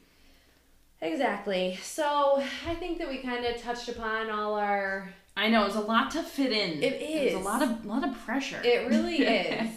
Exactly. 1.01 1.77
So 1.81 2.41
I 2.67 2.73
think 2.75 2.97
that 2.99 3.07
we 3.07 3.17
kind 3.19 3.45
of 3.45 3.61
touched 3.61 3.89
upon 3.89 4.29
all 4.29 4.55
our. 4.55 5.09
I 5.37 5.47
know 5.49 5.65
it's 5.65 5.75
a 5.75 5.79
lot 5.81 6.11
to 6.11 6.23
fit 6.23 6.51
in. 6.51 6.81
It 6.83 6.93
It's 7.01 7.35
a 7.35 7.39
lot 7.39 7.61
of 7.61 7.85
lot 7.85 8.03
of 8.07 8.17
pressure. 8.25 8.59
It 8.63 8.87
really 8.89 9.17
is. 9.37 9.69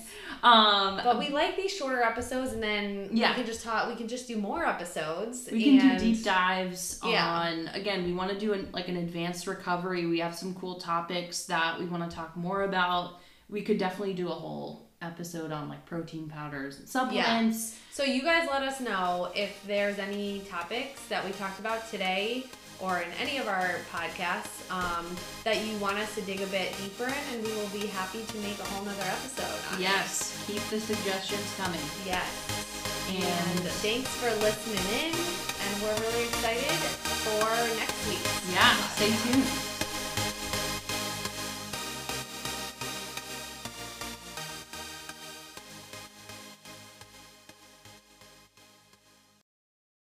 um, 0.42 1.01
But 1.05 1.18
we 1.18 1.29
like 1.29 1.57
these 1.57 1.70
shorter 1.73 2.03
episodes, 2.03 2.53
and 2.53 2.62
then 2.62 3.11
Yeah. 3.12 3.29
we 3.31 3.35
can 3.37 3.46
just 3.46 3.62
talk. 3.62 3.88
We 3.88 3.94
can 3.94 4.09
just 4.09 4.27
do 4.27 4.37
more 4.37 4.64
episodes. 4.64 5.49
we 5.53 5.62
can 5.64 5.81
and- 5.90 5.99
do 6.01 6.14
deep 6.14 6.25
dives 6.25 6.99
Yeah. 7.05 7.27
on 7.27 7.68
again. 7.75 8.05
We 8.05 8.12
want 8.14 8.31
to 8.31 8.38
do 8.38 8.55
an, 8.55 8.68
like 8.73 8.88
an 8.88 8.96
advanced 8.96 9.46
recovery. 9.46 10.07
We 10.07 10.20
have 10.20 10.35
some 10.35 10.55
cool 10.55 10.77
topics 10.81 11.44
that 11.44 11.79
we 11.79 11.85
want 11.87 12.09
to 12.09 12.16
talk 12.16 12.37
more 12.37 12.62
about. 12.62 13.18
We 13.51 13.62
could 13.62 13.79
definitely 13.79 14.14
do 14.14 14.29
a 14.29 14.35
whole 14.35 14.88
episode 15.03 15.51
on 15.51 15.68
like 15.68 15.85
protein 15.87 16.29
powders 16.29 16.79
and 16.79 16.87
supplements. 16.88 17.73
Yeah. 17.73 17.77
So 17.92 18.05
you 18.05 18.23
guys 18.23 18.46
let 18.51 18.62
us 18.62 18.81
know 18.81 19.31
if 19.35 19.62
there's 19.66 19.99
any 19.99 20.40
topics 20.51 21.01
that 21.09 21.25
we 21.25 21.33
talked 21.33 21.59
about 21.59 21.90
today 21.90 22.44
or 22.80 22.98
in 23.00 23.08
any 23.20 23.38
of 23.38 23.46
our 23.48 23.76
podcasts 23.92 24.64
um, 24.70 25.06
that 25.44 25.64
you 25.64 25.76
want 25.78 25.98
us 25.98 26.14
to 26.14 26.22
dig 26.22 26.40
a 26.40 26.46
bit 26.46 26.74
deeper 26.78 27.04
in, 27.06 27.24
and 27.34 27.42
we 27.44 27.52
will 27.52 27.68
be 27.68 27.86
happy 27.86 28.24
to 28.26 28.36
make 28.38 28.58
a 28.58 28.64
whole 28.64 28.84
nother 28.84 29.02
episode 29.04 29.60
on 29.72 29.78
it. 29.78 29.82
Yes, 29.82 30.42
keep 30.46 30.62
the 30.70 30.80
suggestions 30.80 31.54
coming. 31.56 31.80
Yes. 32.06 32.28
And- 33.10 33.20
And 33.24 33.60
thanks 33.82 34.08
for 34.16 34.30
listening 34.40 34.86
in, 35.02 35.12
and 35.14 35.82
we're 35.82 35.98
really 36.06 36.24
excited 36.28 36.78
for 37.26 37.76
next 37.76 38.08
week. 38.08 38.22
Yeah, 38.54 38.74
stay 38.94 39.10
tuned. 39.32 39.69